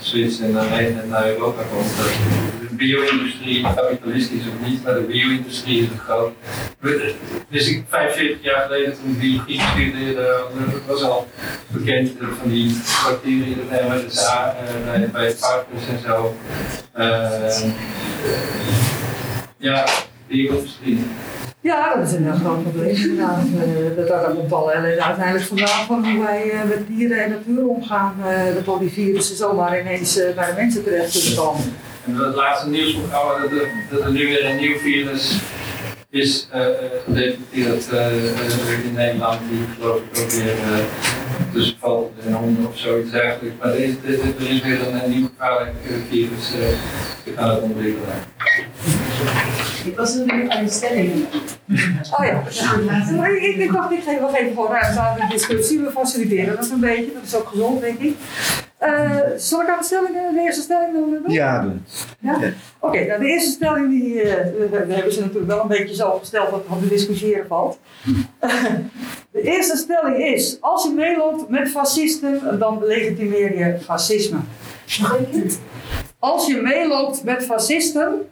[0.00, 0.52] switchen en
[0.96, 1.96] en naar Europa komt.
[2.60, 6.32] De bio-industrie, kapitalistisch of niet, maar de bio-industrie is een groot.
[6.78, 7.14] We-
[7.50, 10.42] Dus ik 45 jaar geleden toen ik biologie studeerde,
[10.86, 11.26] was al
[11.68, 12.10] bekend
[12.40, 16.36] van die bacteriën, dat MRSA eh, bij, bij varkens en zo.
[19.58, 19.84] Ja,
[20.28, 21.04] bio-industrie.
[21.60, 23.18] Ja, dat is een groot probleem.
[23.20, 27.30] Eh, dat, daar komt al ellende uiteindelijk vandaan van hoe wij eh, met dieren en
[27.30, 28.14] natuur omgaan.
[28.26, 31.62] eh, dat al die virussen zomaar ineens eh, bij de mensen terecht kunnen komen.
[32.06, 33.50] En het laatste nieuwsprogramma dat
[33.90, 35.38] dat er nu weer een nieuw virus
[36.10, 40.84] is eh, eh, gedetecteerd eh, eh, in Nederland, die geloof ik ook weer eh,
[41.52, 43.56] tussen vogels en honden of zoiets dergelijks.
[43.60, 43.94] Maar er is,
[44.38, 48.14] is weer een, nieuw gevaarlijk eh, virus uh, gaan ontwikkelen.
[49.88, 51.26] Ik was natuurlijk aan de stelling.
[52.18, 52.42] Oh ja,
[53.16, 55.80] Maar ik, ik, ik dacht, ik geef wel even gewoon ruimte aan de discussie.
[55.80, 58.16] We faciliteren dat een beetje, dat is ook gezond, denk ik.
[58.78, 61.22] Eh, zal ik aan de, stelling, de eerste stelling doen?
[61.26, 61.84] Ja, doen.
[62.20, 62.38] Ja?
[62.78, 66.10] Oké, nou de eerste stelling, die, eh, we, hebben ze natuurlijk wel een beetje zo
[66.10, 67.78] gesteld dat het op te discussiëren valt.
[69.32, 74.38] de eerste stelling is, als je meeloopt met fascisten, dan legitimeer je fascisme.
[76.20, 78.28] Als je meeloopt met fascisten,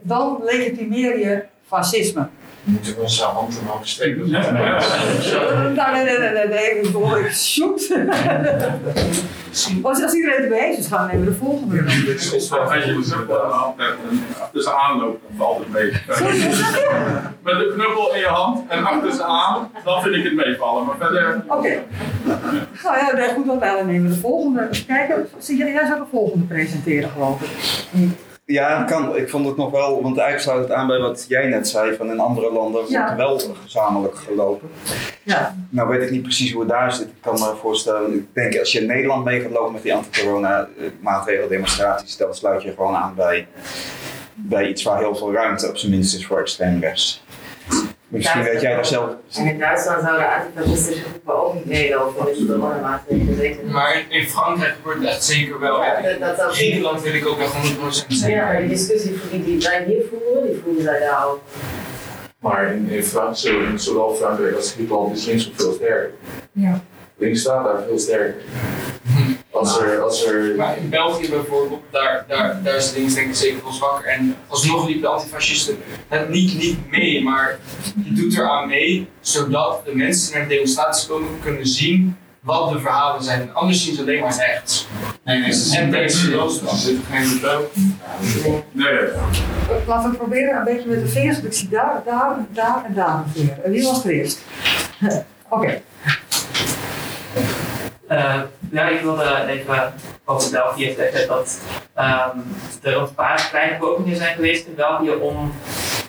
[0.00, 2.28] dan legitimeer je fascisme.
[2.64, 4.30] Moeten we onze handen dan steken?
[4.30, 4.40] Nee,
[5.92, 7.90] nee, nee, nee, nee, ik bedoel, ik shoot.
[9.82, 11.84] Als, als iedereen eens is, gaan we nemen we de volgende.
[11.84, 12.94] Dit is wel als je
[14.52, 15.90] dus hand dan valt het mee.
[17.42, 20.86] Met een knuppel in je hand en achter ze aan, dan vind ik het meevallen.
[20.86, 21.44] Maar verder.
[21.46, 21.82] Oké.
[22.82, 24.68] Nou ja, nee, goed, dan nemen we de volgende.
[24.86, 27.50] Kijken, zie jij zou de volgende presenteren, geloof ik.
[28.44, 29.16] Ja, kan.
[29.16, 31.96] Ik vond het nog wel, want eigenlijk sluit het aan bij wat jij net zei,
[31.96, 33.10] van in andere landen wordt Ja.
[33.10, 34.70] er wel gezamenlijk gelopen.
[35.22, 35.56] Ja.
[35.68, 37.06] Nou weet ik niet precies hoe het daar zit.
[37.06, 39.94] Ik kan me voorstellen, ik denk als je in Nederland mee gaat lopen met die
[39.94, 40.68] anti-corona
[41.00, 43.46] maatregelen, demonstraties, dan sluit je gewoon aan bij,
[44.34, 47.22] bij iets waar heel veel ruimte op zijn minst is voor extreem rechts.
[48.12, 49.10] Misschien weet jij daar zelf.
[49.36, 53.36] En in Duitsland zouden antifascistische groepen ook niet meelopen met de coronamaatregelen.
[53.36, 53.72] zeker niet.
[53.72, 55.82] Maar in Frankrijk gebeurt het echt zeker wel.
[55.82, 58.36] Ja, dat- dat Griekenland weet ik ook echt 100% zeker.
[58.36, 61.40] Ja, maar die discussie die, die wij hier voeren, die voeren zij daar ook.
[62.40, 66.10] Maar in, in Frans, in zowel Frankrijk als Griekenland is links veel sterker.
[66.52, 66.80] Ja.
[67.22, 68.34] Links staat daar veel sterker.
[69.50, 73.34] Als er, als er Maar in België bijvoorbeeld, daar, daar, daar is links denk ik
[73.34, 74.04] zeker wel zwakker.
[74.10, 75.76] En alsnog liepen de antifascisten
[76.08, 77.58] het niet, niet mee, maar
[78.04, 82.80] je doet eraan mee, zodat de mensen naar de demonstraties komen kunnen zien wat de
[82.80, 83.54] verhalen zijn.
[83.54, 84.86] Anders zien ze alleen maar rechts.
[85.24, 86.30] Nee, nee, ze En zien deze.
[88.72, 89.08] Nee.
[89.86, 91.40] Laten we proberen een beetje met de vingers.
[91.40, 93.60] Ik zie daar, daar, daar en daar een vinger.
[93.64, 94.40] En wie was er eerst?
[95.48, 95.82] Oké.
[98.12, 98.40] Eh,
[98.70, 99.92] ja, ik wilde even
[100.24, 101.60] over België zeggen dat
[101.94, 102.38] ehm,
[102.82, 105.52] er een paar kleine pogingen zijn geweest in België om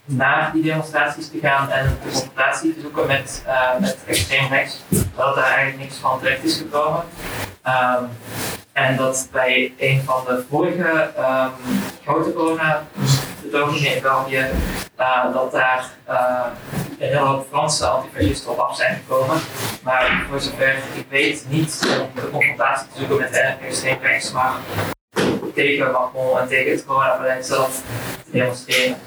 [0.05, 4.81] naar die demonstraties te gaan en de confrontatie te zoeken met, eh, met extreem rechts.
[5.15, 7.03] Dat daar eigenlijk niks van terecht is gekomen.
[7.61, 8.03] Ehm,
[8.71, 11.49] en dat bij een van de vorige ehm,
[12.03, 14.45] grote corona-betogingen in België,
[14.95, 16.45] eh, dat daar eh,
[16.99, 19.37] een hele hoop Franse antifascisten op af zijn gekomen.
[19.83, 24.53] Maar voor zover ik weet, niet om de confrontatie te zoeken met extreem rechts, maar
[25.53, 27.81] tegen Macron en tegen het coronabeleid zelf
[28.25, 28.97] te demonstreren.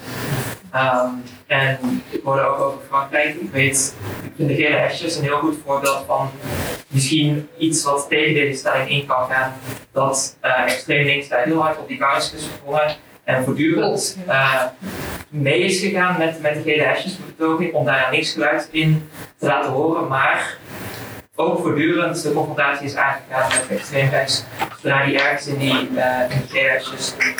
[0.71, 1.09] Ehm,
[1.47, 3.35] en ik hoorde ook over Frankrijk.
[3.35, 6.29] Ik weet, ik vind de gele hesjes een heel goed voorbeeld van
[6.87, 9.53] misschien iets wat tegen deze stelling in kan gaan.
[9.91, 12.95] Dat eh, extreem links daar heel hard op die kous is gesprongen
[13.27, 14.63] en voortdurend eh,
[15.29, 19.71] mee is gegaan met, met de gele hesjesbetoging om daar niks geluid in te laten
[19.71, 20.57] horen, maar
[21.35, 24.43] ook voortdurend de confrontatie is aangegaan met extreem rechts.
[24.81, 26.89] Zodra die ergens in die, eh in die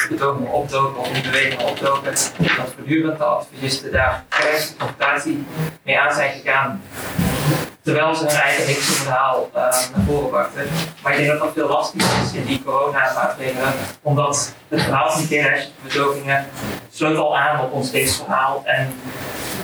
[0.09, 2.33] betogingen opdoken of in bewegingen opdoken, dat
[2.75, 5.45] voortdurend de activisten daar ergens de confrontatie
[5.83, 6.81] mee aan zijn gegaan.
[7.88, 10.63] Terwijl ze hun eigen linkse verhaal eh, naar voren brachten.
[11.03, 15.25] Maar ik denk dat dat veel lastiger is in die coronamaatregelen, omdat het verhaal van
[15.27, 16.45] die GRS-betogingen
[16.91, 18.61] sloot al aan op ons verhaal.
[18.65, 18.93] En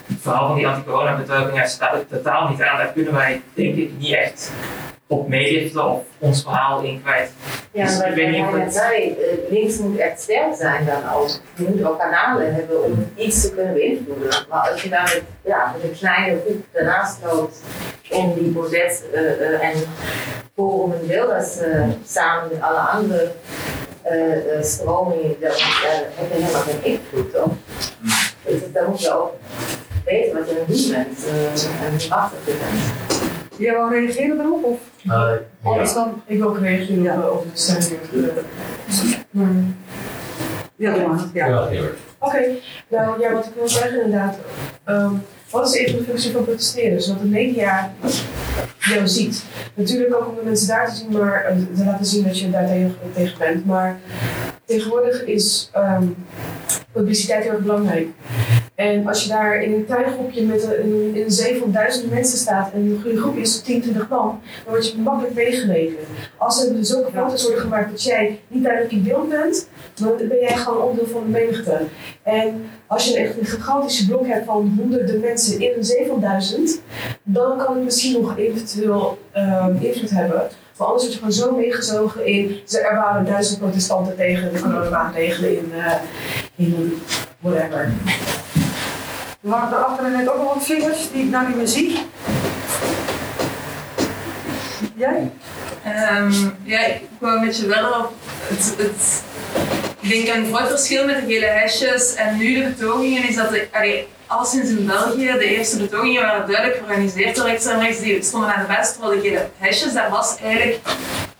[0.07, 2.77] het verhaal van die anti-corona-betogingen staat er totaal niet aan.
[2.77, 4.51] Daar kunnen wij, denk ik, niet echt
[5.07, 7.31] op meeliften of ons verhaal in kwijt.
[7.71, 10.55] Ja, Dus maar ik weet niet of hij het- zei, eh, links moet echt sterk
[10.55, 11.29] zijn dan ook.
[11.55, 14.45] Je moet ook kanalen hebben om iets te kunnen beïnvloeden.
[14.49, 15.21] Maar als je daar met,
[15.53, 17.57] ja, met een kleine groep ernaast loopt
[18.13, 19.75] om die protest eh, eh, en
[20.55, 23.31] Forum en Wilders eh, samen met alle andere
[24.01, 25.57] eh, eh, stromingen, dan eh,
[26.15, 27.53] heb je helemaal geen invloed op.
[28.45, 29.31] Dus dan moet je ook
[30.05, 33.21] weten wat je aan het doen bent eh, en hoe machtig je bent.
[33.57, 34.63] Jij wou reageren erop?
[34.63, 34.79] Of?
[35.63, 36.21] Anders dan?
[36.25, 37.99] Ik wil ook reageren op, op de stelling.
[40.75, 41.19] Ja, doe maar.
[41.33, 41.67] Ja.
[42.19, 42.41] Oké,
[42.87, 44.35] nou ja, wat ik wil zeggen inderdaad.
[44.83, 45.13] ehm,
[45.53, 47.01] wat is even de functie van protesteren?
[47.01, 47.93] Zodat de media
[48.79, 49.43] jou ziet.
[49.73, 52.49] Natuurlijk ook om de mensen daar te zien, maar eh, te laten zien dat je
[52.49, 53.65] daar tegen, tegen bent.
[53.65, 53.99] Maar
[54.65, 56.03] tegenwoordig is ehm,
[56.91, 58.07] publiciteit heel erg belangrijk.
[58.83, 62.11] En als je daar in een klein groepje met een, in, een zee van duizend
[62.11, 66.07] mensen staat en een goede groep is 10, 20 man, dan word je makkelijk meegerekend.
[66.37, 70.17] Als er dus zulke foto's worden gemaakt dat jij niet duidelijk in beeld bent, dan
[70.17, 71.81] ben jij gewoon onderdeel van de menigte.
[72.23, 76.21] En als je echt een gigantische blok hebt van honderden mensen in een zee van
[76.21, 76.81] duizend,
[77.23, 80.41] dan kan het misschien nog eventueel ehm, invloed hebben.
[80.77, 82.59] Maar anders word je gewoon zo meegezogen in.
[82.71, 85.93] Er waren duizend protestanten tegen de coronamaatregelen in, eh
[86.55, 87.01] in
[87.39, 87.91] whatever.
[89.43, 91.99] Er waren er achter net ook nog wat vingers die ik nou niet meer zie.
[94.95, 95.31] Jij?
[95.83, 96.31] Ehm,
[96.63, 98.13] ja, ik kwam met je wel op
[98.47, 99.23] het, het,
[99.99, 103.49] ik denk een groot verschil met de gele hesjes en nu de betogingen is dat
[103.49, 108.53] de, al sinds in België de eerste betogingen waren duidelijk georganiseerd door rechts die stonden
[108.53, 110.79] aan de best, terwijl de gele hesjes, daar was eigenlijk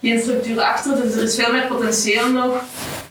[0.01, 2.63] geen structuur achter, dus er is veel meer potentieel nog.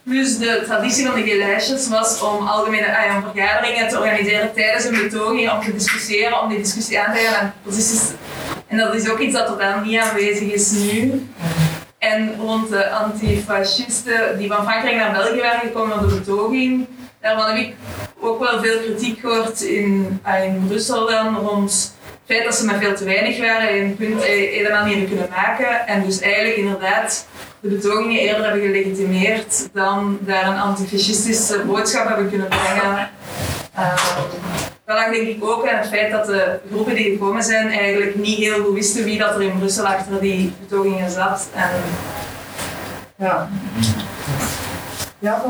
[0.04, 4.52] Plus de traditie van de gele hesjes was om algemene ah ja, vergaderingen te organiseren
[4.54, 8.10] tijdens een betoging, om te discussiëren, om die discussie aan te gaan en posities
[8.72, 11.26] en dat is ook iets dat totaal niet aanwezig is nu.
[11.98, 16.86] En rond de antifascisten die van Frankrijk naar België waren gekomen op de betoging,
[17.20, 17.74] daarvan heb ik
[18.20, 22.64] ook wel veel kritiek gehoord in, ah, in Brussel dan rond het feit dat ze
[22.64, 25.86] maar veel te weinig waren en hun punt helemaal niet hebben kunnen maken.
[25.86, 27.26] En dus eigenlijk inderdaad
[27.62, 33.10] de betogingen eerder hebben gelegitimeerd dan daar een antifascistische boodschap hebben kunnen brengen.
[33.78, 33.96] Uh,
[34.84, 38.14] dan lag denk ik ook aan het feit dat de groepen die gekomen zijn eigenlijk
[38.14, 41.48] niet heel goed wisten wie dat er in Brussel achter die betogingen zat.
[41.54, 41.70] En,
[43.16, 43.48] ja.
[45.18, 45.42] Ja?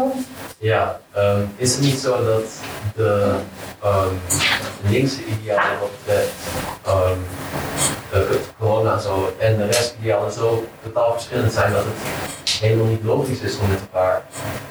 [0.58, 2.44] Ja, um, is het niet zo dat
[2.94, 3.34] de
[3.84, 4.20] um,
[4.90, 6.32] linkse idealen betreft
[6.88, 7.24] um,
[8.58, 13.40] corona zo en de rest idealen zo totaal verschillend zijn dat het helemaal niet logisch
[13.40, 14.22] is om met elkaar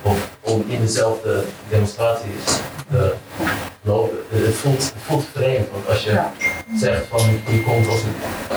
[0.01, 2.43] of om in dezelfde demonstraties
[2.91, 3.13] te
[3.81, 4.17] lopen.
[4.29, 6.21] Het voelt, het voelt vreemd, want als je
[6.79, 7.99] zegt van je komt als,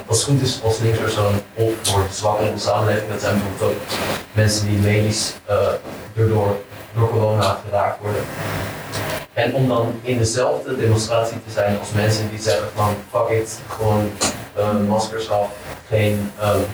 [0.06, 3.70] als het goed is als linkspersoon op voor zwakker in de samenleving, dat zijn bijvoorbeeld
[3.70, 3.98] ook
[4.32, 5.68] mensen die medisch uh,
[6.14, 6.56] door,
[6.94, 8.22] door corona geraakt worden.
[9.34, 13.58] En om dan in dezelfde demonstratie te zijn als mensen die zeggen van fuck it,
[13.68, 14.10] gewoon
[14.58, 15.48] uh, maskers af,
[15.88, 16.64] geen um,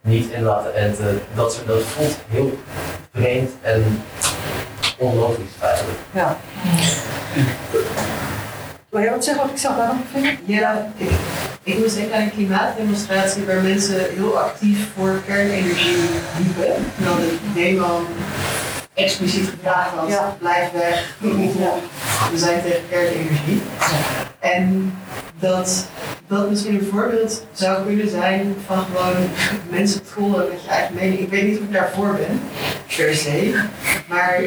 [0.00, 2.58] niet in laten enten, dat, dat voelt heel
[3.14, 4.02] vreemd en
[4.98, 5.98] onlogisch eigenlijk.
[6.12, 6.36] Ja.
[8.88, 10.38] Wil jij wat zeggen wat ik zag daar nog vinden?
[10.44, 11.10] Ja, ik,
[11.62, 15.96] ik moest denken aan een klimaatdemonstratie waar mensen heel actief voor kernenergie
[16.38, 16.74] liepen.
[16.96, 18.06] Terwijl de demo
[19.02, 20.36] expliciet gevraagd had, ja.
[20.38, 21.16] blijf weg,
[22.30, 23.62] we zijn tegen kernenergie.
[24.38, 24.94] En
[25.38, 25.86] dat
[26.26, 29.28] dat misschien een voorbeeld zou kunnen zijn van gewoon
[29.70, 31.18] mensen trollen met je eigen mening.
[31.18, 32.40] Ik weet niet of ik daarvoor ben,
[32.96, 33.64] per se.
[34.08, 34.40] Maar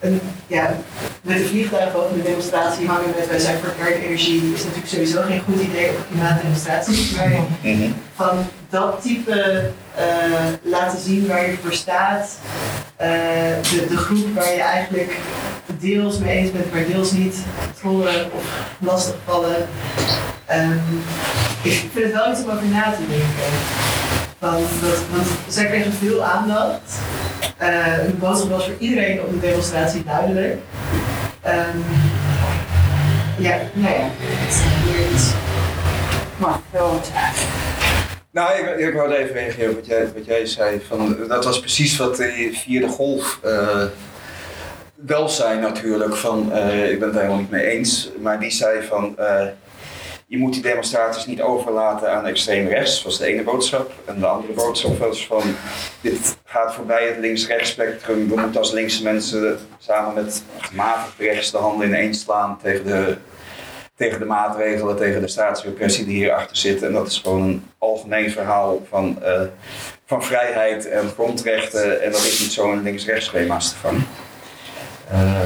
[0.00, 0.76] een, ja,
[1.22, 5.22] met de vliegtuig over de demonstratie hangen met wij zijn voor kernenergie is natuurlijk sowieso
[5.22, 7.16] geen goed idee op klimaatdemonstratie.
[7.16, 7.28] Maar
[7.62, 7.90] mhm.
[8.14, 12.38] van dat type uh, laten zien waar je voor staat,
[13.02, 15.16] de, de groep waar je eigenlijk
[15.78, 17.36] deels mee eens bent, maar deels niet,
[17.78, 18.44] trollen of
[18.78, 19.68] lastigvallen.
[20.50, 21.02] Um,
[21.62, 23.52] ik vind het wel iets om over na te denken.
[24.38, 24.68] Want,
[25.10, 26.98] want zij kregen veel aandacht.
[27.62, 30.58] Uh, de boodschap was voor iedereen op de demonstratie duidelijk.
[31.46, 31.84] Um,
[33.38, 35.30] ja, nou ja, het is.
[36.36, 37.00] Maar wel
[38.32, 40.80] nou, ik, ik wou even reageren op wat jij, wat jij zei.
[40.88, 43.84] Van, dat was precies wat de vierde golf uh,
[44.94, 46.16] wel zei natuurlijk.
[46.16, 48.10] Van, uh, ik ben het helemaal niet mee eens.
[48.20, 49.16] Maar die zei van...
[49.18, 49.46] Uh,
[50.26, 53.92] je moet die demonstraties niet overlaten aan extreem rechts, was de ene boodschap.
[54.04, 55.42] En de andere boodschap was van,
[56.00, 58.28] dit gaat voorbij het links-rechts spectrum.
[58.28, 63.16] We moeten als linkse mensen samen met gematigd rechts de handen ineens slaan tegen de,
[64.02, 66.82] tegen de maatregelen, tegen de staatsrepressie die hierachter zit.
[66.82, 69.40] En dat is gewoon een algemeen verhaal van, uh,
[70.06, 72.02] van vrijheid en grondrechten.
[72.02, 74.06] En dat is niet zo in links-rechts schema's te vangen.
[75.12, 75.40] Uh,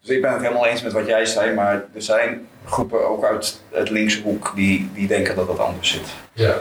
[0.00, 3.24] dus ik ben het helemaal eens met wat jij zei, maar er zijn groepen ook
[3.24, 6.08] uit het linkse hoek die, die denken dat dat anders zit.
[6.32, 6.54] Ja.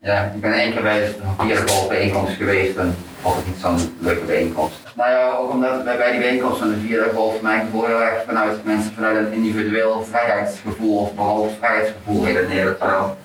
[0.00, 3.96] Ja, ik ben één keer bij de vierde bijeenkomst geweest en vond het niet zo'n
[4.00, 4.85] leuke bijeenkomst.
[4.96, 8.24] Nou ja, ook omdat bij, bij die bijeenkomst van de vierde golf gevoel heel erg
[8.24, 12.78] vanuit mensen vanuit een individueel vrijheidsgevoel of behoorlijk vrijheidsgevoel redeneren.
[12.78, 13.16] Terwijl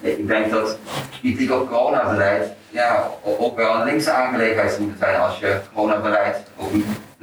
[0.00, 0.78] ik denk dat
[1.20, 6.70] kritiek op coronabeleid ja, ook wel een linkse aangelegenheid moeten zijn als je coronabeleid ook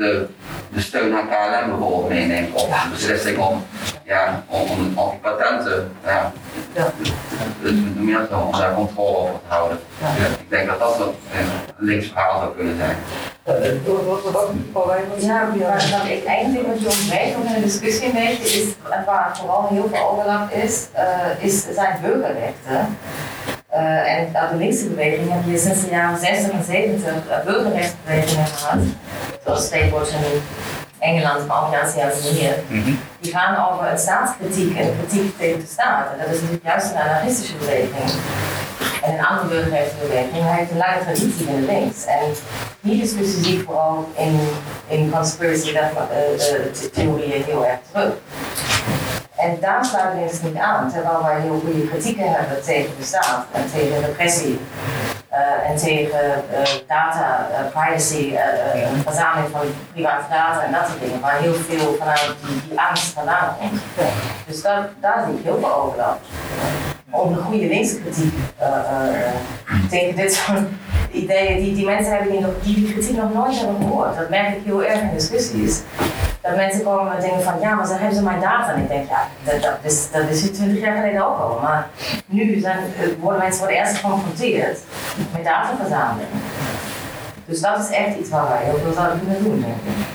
[0.02, 0.28] de,
[0.74, 3.66] de steun aan KLM bijvoorbeeld meeneemt of de beslissing om,
[4.04, 6.32] ja, om, om, om patenten, ja,
[7.96, 9.80] noem je dat om daar controle over te houden.
[10.00, 10.26] Ja.
[10.26, 11.14] Ik denk dat dat een
[11.78, 12.98] links verhaal zou kunnen zijn.
[15.58, 19.38] Ja, wat ik eigenlijk met John nog in de discussie een beetje is, en waar
[19.38, 22.98] vooral heel veel overlap is, uh, is zijn burgerrechten.
[23.74, 27.46] Uh, en uit de linkse beweging heb je sinds de jaren 60 en 70 uh,
[27.46, 28.80] burgerrechtsbewegingen gehad,
[29.44, 30.42] zoals Statewatch in
[31.00, 35.66] Engeland, maar ook in Azië mm Die gaan over een staatskritiek en kritiek tegen de
[35.66, 36.12] staat.
[36.12, 38.12] En dat is natuurlijk juist een anarchistische beweging.
[39.04, 42.06] En een andere burgerrechtsbeweging heeft een lange traditie in de links.
[42.06, 42.26] En
[42.82, 44.40] die discussie zie ik vooral in,
[44.88, 45.80] in conspiracy uh,
[46.92, 48.14] theorieën heel erg terug.
[49.42, 53.46] En daar sluiten ze niet aan, terwijl wij heel goede kritieken hebben tegen de staat
[53.52, 54.60] en tegen repressie.
[55.34, 58.36] Uh, en tegen uh, data, uh, privacy,
[58.74, 59.62] een verzameling van
[59.94, 63.82] private data en dat soort dingen, waar heel veel vanuit die, die angst vandaan komt.
[64.48, 66.20] Dus daar, daar zie ik heel veel overlap.
[67.10, 68.34] Om de goede linkse kritiek
[69.90, 70.60] tegen dit soort
[71.12, 74.18] ideeën, die, die mensen hebben die, die die kritiek nog nooit hebben gehoord.
[74.18, 75.82] Dat merk ik heel erg in discussies
[76.42, 78.74] dat mensen komen met dingen van ja, maar ze hebben ze mijn data.
[78.74, 81.60] En ik denk ja, dat, dat, is, dat is 20 jaar geleden ook al.
[81.62, 81.88] Maar
[82.26, 82.80] nu zijn,
[83.20, 84.80] worden mensen voor het eerst geconfronteerd
[85.32, 86.30] met dataverzameling.
[87.46, 90.06] Dus dat is echt iets waar wij heel veel zouden kunnen doen, denk ik.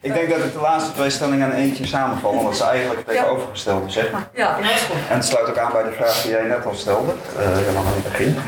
[0.00, 3.06] Ik denk dat ik de laatste twee stellingen in één keer samenvallen, omdat ze eigenlijk
[3.06, 4.18] het tegenovergestelde zeggen.
[4.34, 4.96] Ja, dat is goed.
[5.08, 7.84] En het sluit ook aan bij de vraag die jij net al stelde, uh, helemaal
[7.86, 8.36] aan het begin.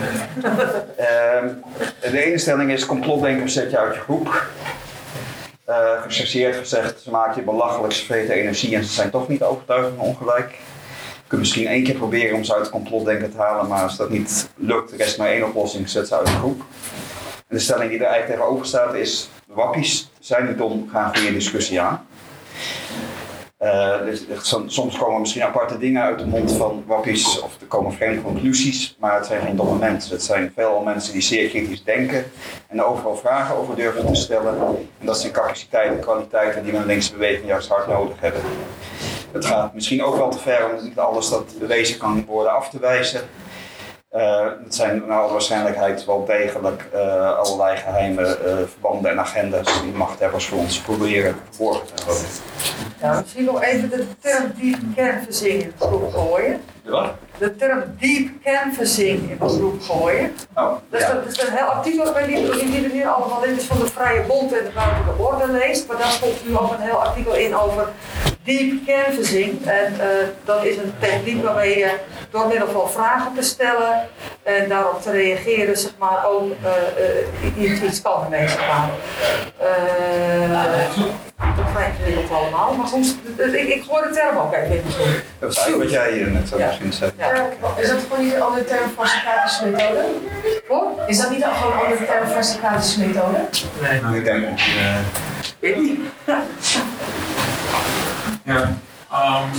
[0.96, 1.48] Ehm,
[2.12, 4.46] de ene stelling is, complotdenken zet je uit je groep.
[5.70, 9.42] Uh, gechargeerd gezegd, ze maken je belachelijk, ze vreten energie en ze zijn toch niet
[9.42, 10.50] overtuigd van ongelijk.
[10.50, 13.96] Je kunt misschien één keer proberen om ze uit het complotdenken te halen, maar als
[13.96, 16.60] dat niet lukt, er is maar één oplossing, zet ze uit de groep.
[17.48, 21.16] En de stelling die er eigenlijk tegenover staat is, de wappies zijn niet dom, gaan
[21.16, 22.06] goede discussie aan.
[23.62, 24.24] Uh, dus,
[24.66, 28.96] soms komen misschien aparte dingen uit de mond van wappies of er komen vreemde conclusies,
[28.98, 30.12] maar het zijn geen domme mensen.
[30.12, 32.24] Het zijn veel mensen die zeer kritisch denken
[32.66, 34.58] en er overal vragen over durven te stellen.
[34.98, 38.40] En dat zijn capaciteiten en kwaliteiten die we in linkse beweging juist hard nodig hebben.
[39.32, 42.70] Het gaat misschien ook wel te ver om niet alles dat bewezen kan worden af
[42.70, 43.20] te wijzen.
[44.16, 49.82] Uh, het zijn naar alle waarschijnlijkheid wel degelijk uh, allerlei geheime uh, verbanden en agendas
[49.82, 52.26] die machthebbers voor ons proberen verborgen te houden.
[53.00, 54.52] Ja, misschien nog even de term
[55.78, 56.60] de groep gooien.
[56.84, 57.12] Wat?
[57.40, 60.34] De term deep canvassing in de groep gooien.
[60.54, 61.14] Oh, dat, is ja.
[61.14, 63.78] een, dat is een heel artikel, ik weet niet er nu allemaal in is van
[63.78, 67.02] de Vrije Bond en de Buitenlijke Orde leest, maar daar stond nu ook een heel
[67.02, 67.88] artikel in over
[68.44, 69.66] deep canvassing.
[69.66, 70.02] En uh,
[70.44, 71.98] dat is een techniek waarmee je
[72.30, 74.08] door middel van vragen te stellen
[74.42, 76.70] en daarop te reageren, zeg maar, ook uh,
[77.56, 78.90] uh, iets, iets kan ermee gaan.
[81.40, 85.20] Is vrij ingewikkeld allemaal, maar goed, ik, ik hoor de term ook even de.
[85.38, 87.10] Dat is wat jij hier net zo misschien zei.
[87.18, 87.48] Ja.
[87.76, 90.04] Is dat gewoon niet een andere term voor Socratische methode?
[91.06, 93.38] Is dat niet gewoon een andere term voor Socratische methode?
[93.80, 94.18] Nee.
[94.18, 94.60] Ik denk dat
[95.58, 96.00] Weet niet.
[98.44, 98.76] Ja,
[99.12, 99.50] um,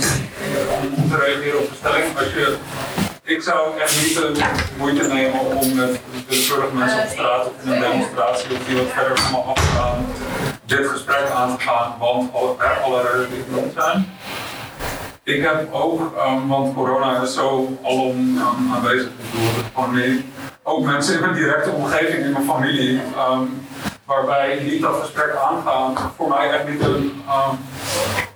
[0.96, 2.56] om te reageren op de stelling, als je,
[3.22, 4.44] ik zou echt niet de
[4.76, 8.92] moeite nemen om met willekeurig mensen op straat of in een demonstratie of die wat
[8.94, 10.06] verder van me afgaan,
[10.76, 12.54] dit gesprek aan te gaan, want alle,
[12.84, 14.12] alle genoemd zijn.
[15.22, 20.24] Ik heb ook, um, want corona is zo alom um, aanwezig, bedoel, gewoon niet,
[20.62, 23.00] ook mensen in mijn directe omgeving, in mijn familie,
[23.30, 23.66] um,
[24.04, 27.58] waarbij niet dat gesprek aangaan voor mij echt niet een, um,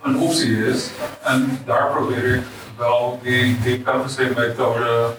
[0.03, 0.91] een optie is.
[1.22, 2.43] En daar probeer ik
[2.76, 5.14] wel die canvassing methode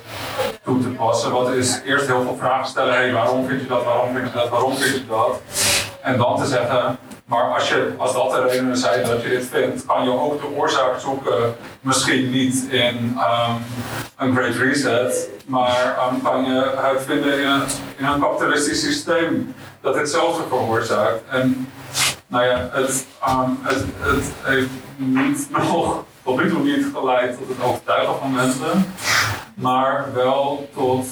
[0.63, 1.32] toe te passen.
[1.32, 4.49] Wat is eerst heel veel vragen stellen, waarom vind je dat, waarom vind je dat,
[4.49, 5.41] waarom vind je dat?
[6.01, 6.97] En dan te zeggen,
[7.28, 10.41] maar als, je, als dat de redenen zijn dat je dit vindt, kan je ook
[10.41, 11.55] de oorzaak zoeken.
[11.82, 13.63] Misschien niet in um,
[14.17, 20.43] een Great Reset, maar um, kan je het vinden in een, kapitalistisch systeem dat hetzelfde
[20.49, 21.21] veroorzaakt.
[21.30, 21.69] En
[22.28, 27.63] nou ja, het, um, het, heeft niet nog tot nu toe niet geleid tot het
[27.63, 28.93] overtuigen van mensen,
[29.53, 31.07] maar wel tot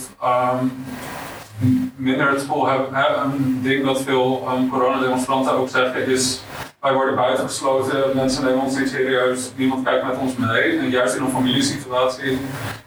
[1.96, 3.22] minder het gevoel hebben.
[3.24, 6.42] Een ding dat veel um, coronademonstranten ook zeggen is.
[6.82, 10.78] Wij worden buitengesloten, mensen nemen ons niet serieus, niemand kijkt met ons mee.
[10.78, 12.38] En juist in een familiesituatie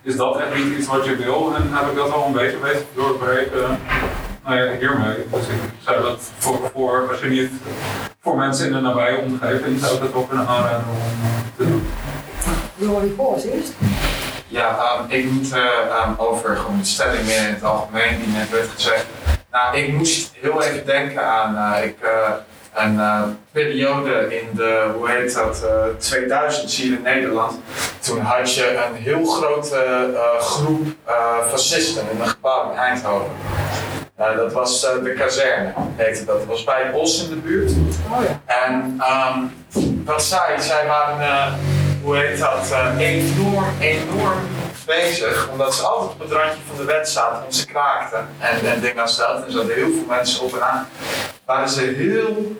[0.01, 1.55] is dat echt niet iets wat je wil.
[1.55, 3.79] En heb ik dat wel een beetje weten doorbreken
[4.45, 5.15] nou ja, hiermee.
[5.31, 7.51] Dus ik zou dat voor, voor, je niet
[8.19, 11.21] voor mensen in de nabije omgeving, zou ik dat ook kunnen aanraden om
[11.57, 11.83] te doen.
[12.75, 13.73] Johan Boos eerst.
[14.49, 15.63] Ja, um, ik moet uh,
[16.07, 19.05] um, over gewoon de stelling meer in het algemeen die net werd gezegd.
[19.51, 22.31] Nou, ik moest heel even denken aan uh, ik, uh,
[22.73, 25.65] een periode in de, hoe heet dat,
[25.97, 27.59] 2000 hier in Nederland.
[27.99, 30.87] Toen had je een heel grote groep
[31.47, 33.31] fascisten in een gebouw in Eindhoven.
[34.19, 36.37] Uh, dat was uh, de kazerne, heette dat.
[36.37, 37.71] Dat was bij bos in de buurt.
[38.11, 38.41] Oh, ja.
[38.45, 39.01] En
[39.37, 39.51] um,
[40.05, 41.53] wat zij, zij waren, uh,
[42.09, 44.39] hoe heet dat, enorm, enorm
[44.85, 45.49] bezig.
[45.51, 48.27] Omdat ze altijd op het randje van de wet zaten en ze kraakten.
[48.39, 49.45] En, en dingen als dat.
[49.45, 50.87] En zaten heel veel mensen op en aan.
[51.45, 52.55] Waren ze heel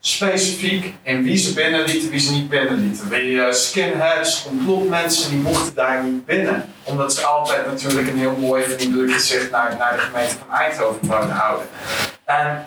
[0.00, 3.08] specifiek in wie ze binnenlieten, wie ze niet binnenlieten.
[3.08, 6.72] Wie uh, skinheads, complotmensen, die mochten daar niet binnen.
[6.82, 11.06] Omdat ze altijd natuurlijk een heel mooi vriendelijk gezicht naar, naar de gemeente van Eindhoven
[11.06, 11.66] wouden houden.
[12.24, 12.64] En,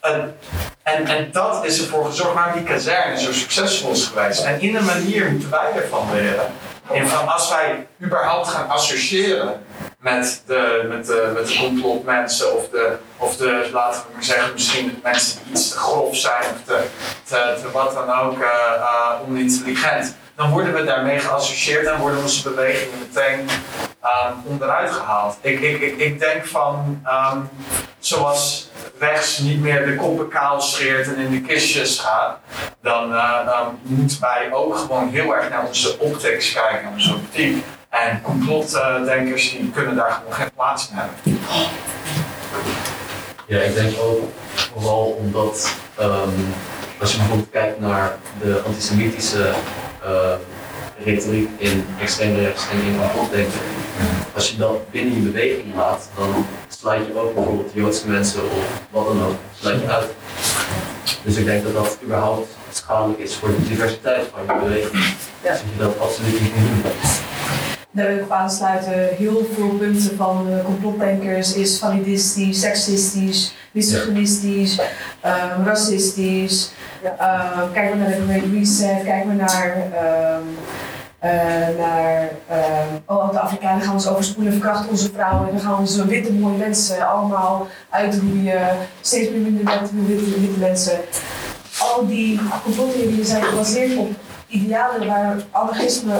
[0.00, 0.36] en,
[0.84, 4.44] en, en dat is ervoor gezorgd waarom die kazerne zo succesvol is geweest.
[4.44, 6.52] En in een manier moeten wij ervan leren.
[6.92, 9.64] En van als wij überhaupt gaan associëren
[9.98, 14.52] met de, met de, met de complotmensen of de, of de, laten we maar zeggen,
[14.52, 16.84] misschien de mensen die iets te grof zijn of te,
[17.24, 22.42] te, te wat dan ook uh, onintelligent, dan worden we daarmee geassocieerd en worden onze
[22.42, 23.48] bewegingen meteen
[24.04, 25.36] um, onderuit gehaald.
[25.40, 27.02] Ik, ik, ik, ik denk van,
[27.32, 27.48] um,
[27.98, 32.38] zoals rechts niet meer de koppen kaal scheert en in de kistjes gaat,
[32.80, 37.64] dan um, moeten wij ook gewoon heel erg naar onze optics kijken, onze optiek.
[37.88, 41.16] En complotdenkers die kunnen daar gewoon geen plaats in hebben.
[43.46, 44.28] Ja, ik denk ook
[44.72, 46.54] vooral omdat um,
[47.00, 49.52] als je bijvoorbeeld kijkt naar de antisemitische
[51.04, 53.60] retoriek in extreem rechts en in complotdenken,
[54.34, 58.82] als je dat binnen je beweging laat, dan sluit je ook bijvoorbeeld Joodse mensen of
[58.90, 60.10] wat dan ook, sluit je uit.
[61.22, 65.04] Dus ik denk dat dat überhaupt schadelijk is voor de diversiteit van je beweging.
[65.42, 65.52] Ja.
[65.52, 66.92] Dus je dat absoluut niet moet doen.
[67.90, 69.16] Daar wil ik op aansluiten.
[69.16, 74.80] Heel veel punten van de complotdenkers is validistisch, seksistisch, misogynistisch,
[75.20, 76.70] ehm, racistisch.
[77.02, 80.42] Ehm, kijk maar naar de Great Reset, kijk maar naar, ehm,
[81.24, 81.30] eh,
[81.78, 86.32] naar ehm, oh, de Afrikanen gaan ons overspoelen, verkrachten onze vrouwen, dan gaan onze witte
[86.32, 90.98] mooie mensen allemaal uitroeien, steeds meer minder witte, witte, witte mensen.
[91.78, 94.10] Al die complottheorieën zijn gebaseerd op
[94.48, 96.14] idealen waar anarchisme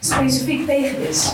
[0.00, 1.32] specifiek tegen is.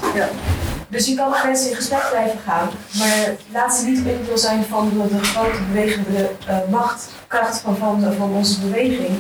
[0.89, 2.69] Dus je kan met mensen in gesprek blijven gaan,
[2.99, 8.15] maar laat ze niet onderdeel zijn van de, de grote bewegende uh, machtkracht van, van,
[8.19, 9.17] van onze beweging.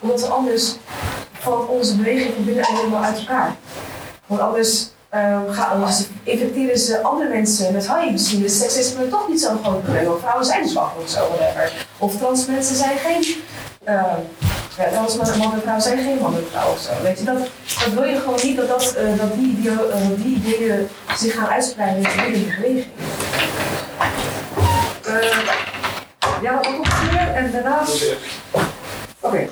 [0.00, 0.76] Omdat we anders
[1.42, 3.56] van onze beweging van binnen helemaal uit elkaar.
[4.26, 4.90] Want anders
[5.96, 10.06] dus infecteren ze andere mensen met hey, misschien is seksisme toch niet zo'n groot probleem.
[10.06, 11.86] Of vrouwen zijn zwak of zo, whatever.
[11.98, 13.42] Of trans mensen zijn geen.
[13.88, 14.02] Uh,
[14.76, 17.02] ja, trans mannen en vrouwen zijn geen man en vrouw of zo.
[17.02, 17.38] Weet je, dat,
[17.84, 19.78] dat wil je gewoon niet dat, dat, uh, dat die, uh,
[20.16, 22.86] die ideeën zich gaan uitspreiden binnen de beweging.
[25.08, 28.14] Uh, ja, wat komt hier en daarnaast.
[29.20, 29.48] Oké.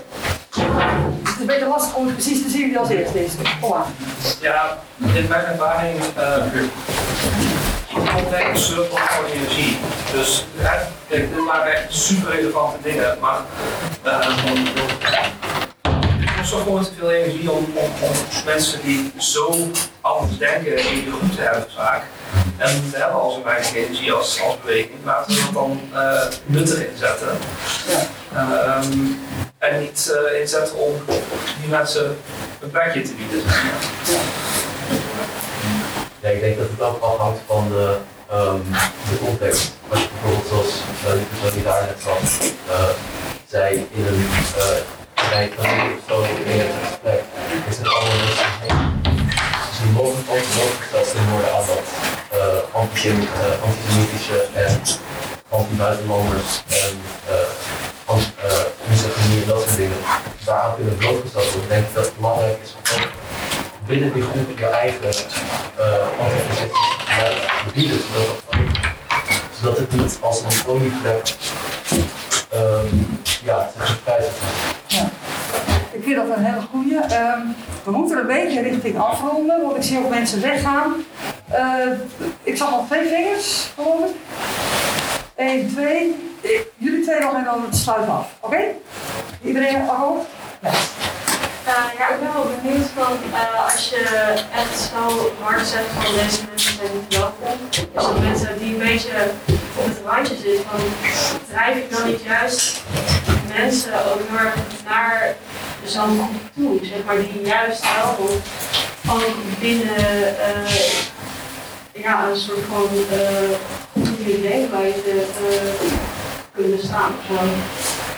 [1.40, 3.32] Het is een beetje lastig om het precies te zien wie als eerst is.
[3.60, 3.86] Kom maar.
[4.40, 4.78] Ja,
[5.14, 6.00] in mijn ervaring
[8.16, 9.78] ontdekken ze op van energie.
[10.12, 10.46] Dus
[11.08, 13.40] dit waren echt super relevante dingen, maar
[14.04, 14.28] uh,
[16.42, 18.12] is toch gewoon te veel energie om, om, om,
[18.44, 19.54] mensen die zo
[20.00, 22.02] anders denken in de goed te hebben vaak.
[22.56, 26.22] En we hebben al zo weinig energie als, als beweging, laten we dat dan uh,
[26.46, 27.38] nuttig inzetten.
[28.32, 28.78] Ja.
[28.82, 29.18] Um,
[29.61, 31.03] en niet uh, inzetten om
[31.61, 32.16] die mensen
[32.61, 33.43] een plekje te bieden.
[36.20, 37.97] Ja, ik denk dat het ook afhangt van de,
[38.32, 38.62] um,
[39.11, 39.73] de context.
[39.89, 40.74] Als je bijvoorbeeld zoals
[41.05, 42.89] uh, die persoon die daar net zat, uh,
[43.49, 44.28] zei in een
[45.31, 47.23] rij van een persoon in het gesprek,
[47.69, 49.01] is het allemaal mensen heen.
[49.69, 51.87] Dus die mogen ook gesteld worden aan dat
[52.73, 54.81] antisemitische en
[55.49, 57.35] anti-buitenlanders en uh,
[59.31, 59.97] en dat soort dingen
[60.44, 61.62] daaraan kunnen blootgesteld worden.
[61.62, 63.01] Ik denk dat het belangrijk is om
[63.86, 65.12] binnen die groep je eigen
[66.20, 67.36] antifascistische beleid
[67.66, 68.01] te bieden,
[69.61, 71.35] zodat, het niet als een olieplek
[72.55, 73.70] um, ja.
[74.86, 75.11] Ja.
[75.93, 76.94] Ik vind dat een hele goede.
[76.94, 77.55] Um,
[77.85, 80.94] we moeten een beetje richting afronden, want ik zie ook mensen weggaan.
[81.52, 81.93] Uh,
[82.43, 84.15] ik zag al twee vingers, ik.
[85.40, 86.14] Eén, twee.
[86.40, 88.26] Ik, jullie twee nog en dan sluit af.
[88.40, 88.60] Oké?
[89.42, 90.26] Iedereen al?
[90.62, 90.68] Ja.
[91.66, 94.04] Uh, ja, ik ben wel benieuwd van uh, als je
[94.54, 97.58] echt zo hard zegt van deze mensen zijn niet welkom.
[97.70, 99.30] Is dat mensen die een beetje
[99.76, 100.80] op het randje zitten van
[101.50, 102.82] drijf ik dan niet juist
[103.56, 104.54] mensen ook heel erg
[104.84, 105.34] naar
[105.84, 108.28] zo'n groep toe, zeg maar, die juist wel
[109.14, 111.19] ook binnen uh,
[112.02, 112.89] ja, een soort van
[113.93, 115.24] goede denkwijze
[116.55, 117.44] kunnen staan of zo.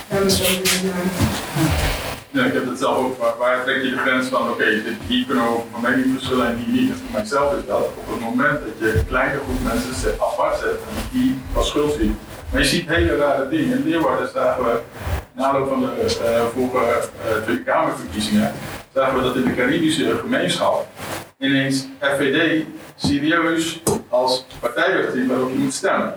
[0.08, 0.44] Daar zo.
[2.30, 3.18] Ja, ik heb het zelf ook.
[3.18, 6.06] Waar, waar trek je de grens van, oké, okay, hier kunnen we van mij niet
[6.12, 6.90] verschillen en hier niet.
[6.90, 10.58] En voor mijzelf is dat op het moment dat je een kleine groep mensen apart
[10.58, 12.16] zet en die als schuld ziet.
[12.50, 13.76] Maar je ziet hele rare dingen.
[13.76, 14.80] In Leeuwarden zagen we,
[15.32, 18.52] na aanloop van de uh, vorige uh, Tweede Kamerverkiezingen,
[18.94, 20.86] zagen we dat in de Caribische gemeenschap
[21.42, 22.64] ineens FVD
[22.96, 26.14] serieus als partij werd waarop je moet stemmen.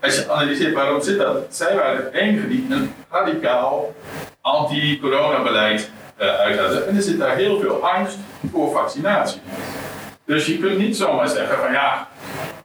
[0.00, 3.94] Als je analyseert waarom zit dat, zij waren het enige die een radicaal
[4.40, 5.90] anti-coronabeleid
[6.20, 6.86] uh, uithoudt.
[6.86, 8.16] En er zit daar heel veel angst
[8.52, 9.40] voor vaccinatie.
[10.24, 12.08] Dus je kunt niet zomaar zeggen van ja,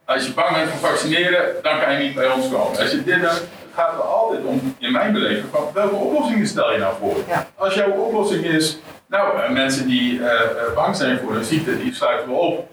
[0.05, 2.79] als je bang bent voor vaccineren, dan kan je niet bij ons komen.
[2.79, 3.43] Als je dit doet,
[3.75, 7.17] gaat er altijd om, in mijn beleving, van welke oplossingen stel je nou voor?
[7.27, 7.47] Ja.
[7.55, 8.77] Als jouw oplossing is,
[9.15, 10.29] nou, mensen die uh,
[10.75, 12.69] bang zijn voor een ziekte, die sluiten we op.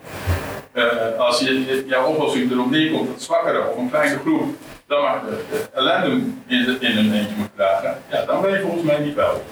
[1.19, 4.45] Als je, jouw oplossing erop neerkomt dat zwakkere of een kleine groep
[4.87, 6.11] dan maar de, de ellende
[6.47, 9.43] in, een eentje moet dragen, ja, dan ben je volgens mij niet wel.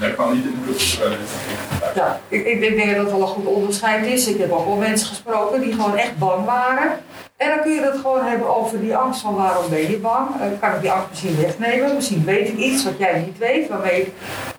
[0.00, 3.46] Ik kan niet in de club Ja, ik, ik denk dat het wel een goed
[3.46, 4.28] onderscheid is.
[4.28, 6.90] Ik heb ook wel mensen gesproken die gewoon echt bang waren.
[7.36, 10.28] En dan kun je het gewoon hebben over die angst van waarom ben je bang?
[10.60, 11.94] Kan ik die angst misschien wegnemen?
[11.94, 14.12] Misschien weet ik iets wat jij niet weet, waarmee ik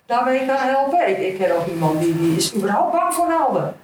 [0.06, 1.08] daarmee kan helpen.
[1.08, 3.74] Ik, ik ken ook iemand die, die is überhaupt bang voor naalden.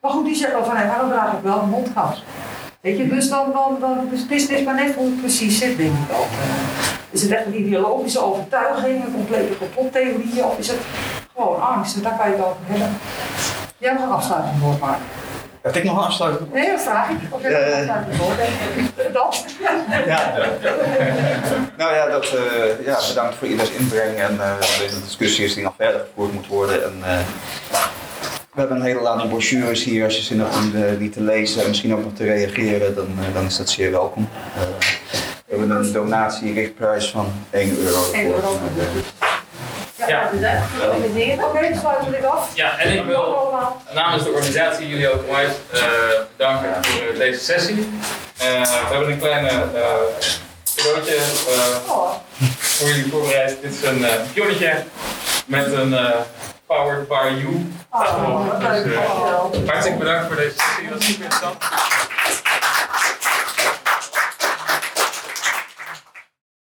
[0.00, 2.14] Maar goed, die zegt al van, hey, waarom draag ik wel een mondkap?
[2.80, 5.58] Weet je, dus dan, dan, dan dus het, is, het maar net hoe het precies
[5.58, 6.28] zit, denk ik ook.
[7.10, 10.78] Is het echt een ideologische overtuiging, een complete complottheorie of is het
[11.34, 11.96] gewoon angst?
[11.96, 12.98] En daar kan je het over hebben.
[13.78, 15.19] Jij mag een afsluiting woord maken.
[15.62, 16.52] Heb ik nog een afsluiting?
[16.52, 17.16] Nee, dat vraag ik.
[17.30, 17.78] Of jij Eh.
[17.80, 19.14] een hebt.
[19.14, 19.44] Dat?
[20.06, 20.32] Ja.
[21.76, 25.62] Nou ja, dat, eh, ja, bedankt voor ieders inbreng en eh, deze discussie is die
[25.64, 26.84] nog verder gevoerd moet worden.
[26.84, 27.18] En, eh,
[28.52, 30.04] we hebben een hele lading brochures hier.
[30.04, 32.94] Als je zin hebt om eh, die te lezen en misschien ook nog te reageren,
[32.94, 34.28] dan, eh, dan is dat zeer welkom.
[34.56, 34.60] Eh,
[35.46, 38.02] we hebben een donatierichtprijs van 1 euro.
[38.12, 38.40] 1 euro.
[38.40, 39.28] voor, eh,
[40.08, 41.44] Ja, het organiseren.
[41.44, 42.50] Oké, sluiten we dit af.
[42.54, 43.54] Ja, en ik wil
[43.94, 45.80] namens de organisatie jullie ook onwijs eh,
[46.36, 47.88] bedanken voor deze sessie.
[48.38, 50.28] Eh, we hebben een kleine eh
[50.76, 52.00] cadeautje eh,
[52.58, 53.56] voor jullie voorbereid.
[53.62, 54.82] Dit is een pionnetje
[55.46, 56.10] met een eh,
[56.66, 57.72] Powered by You.
[57.90, 61.56] Oh, Dus, eh, hartstikke bedankt voor deze sessie, dat was super interessant.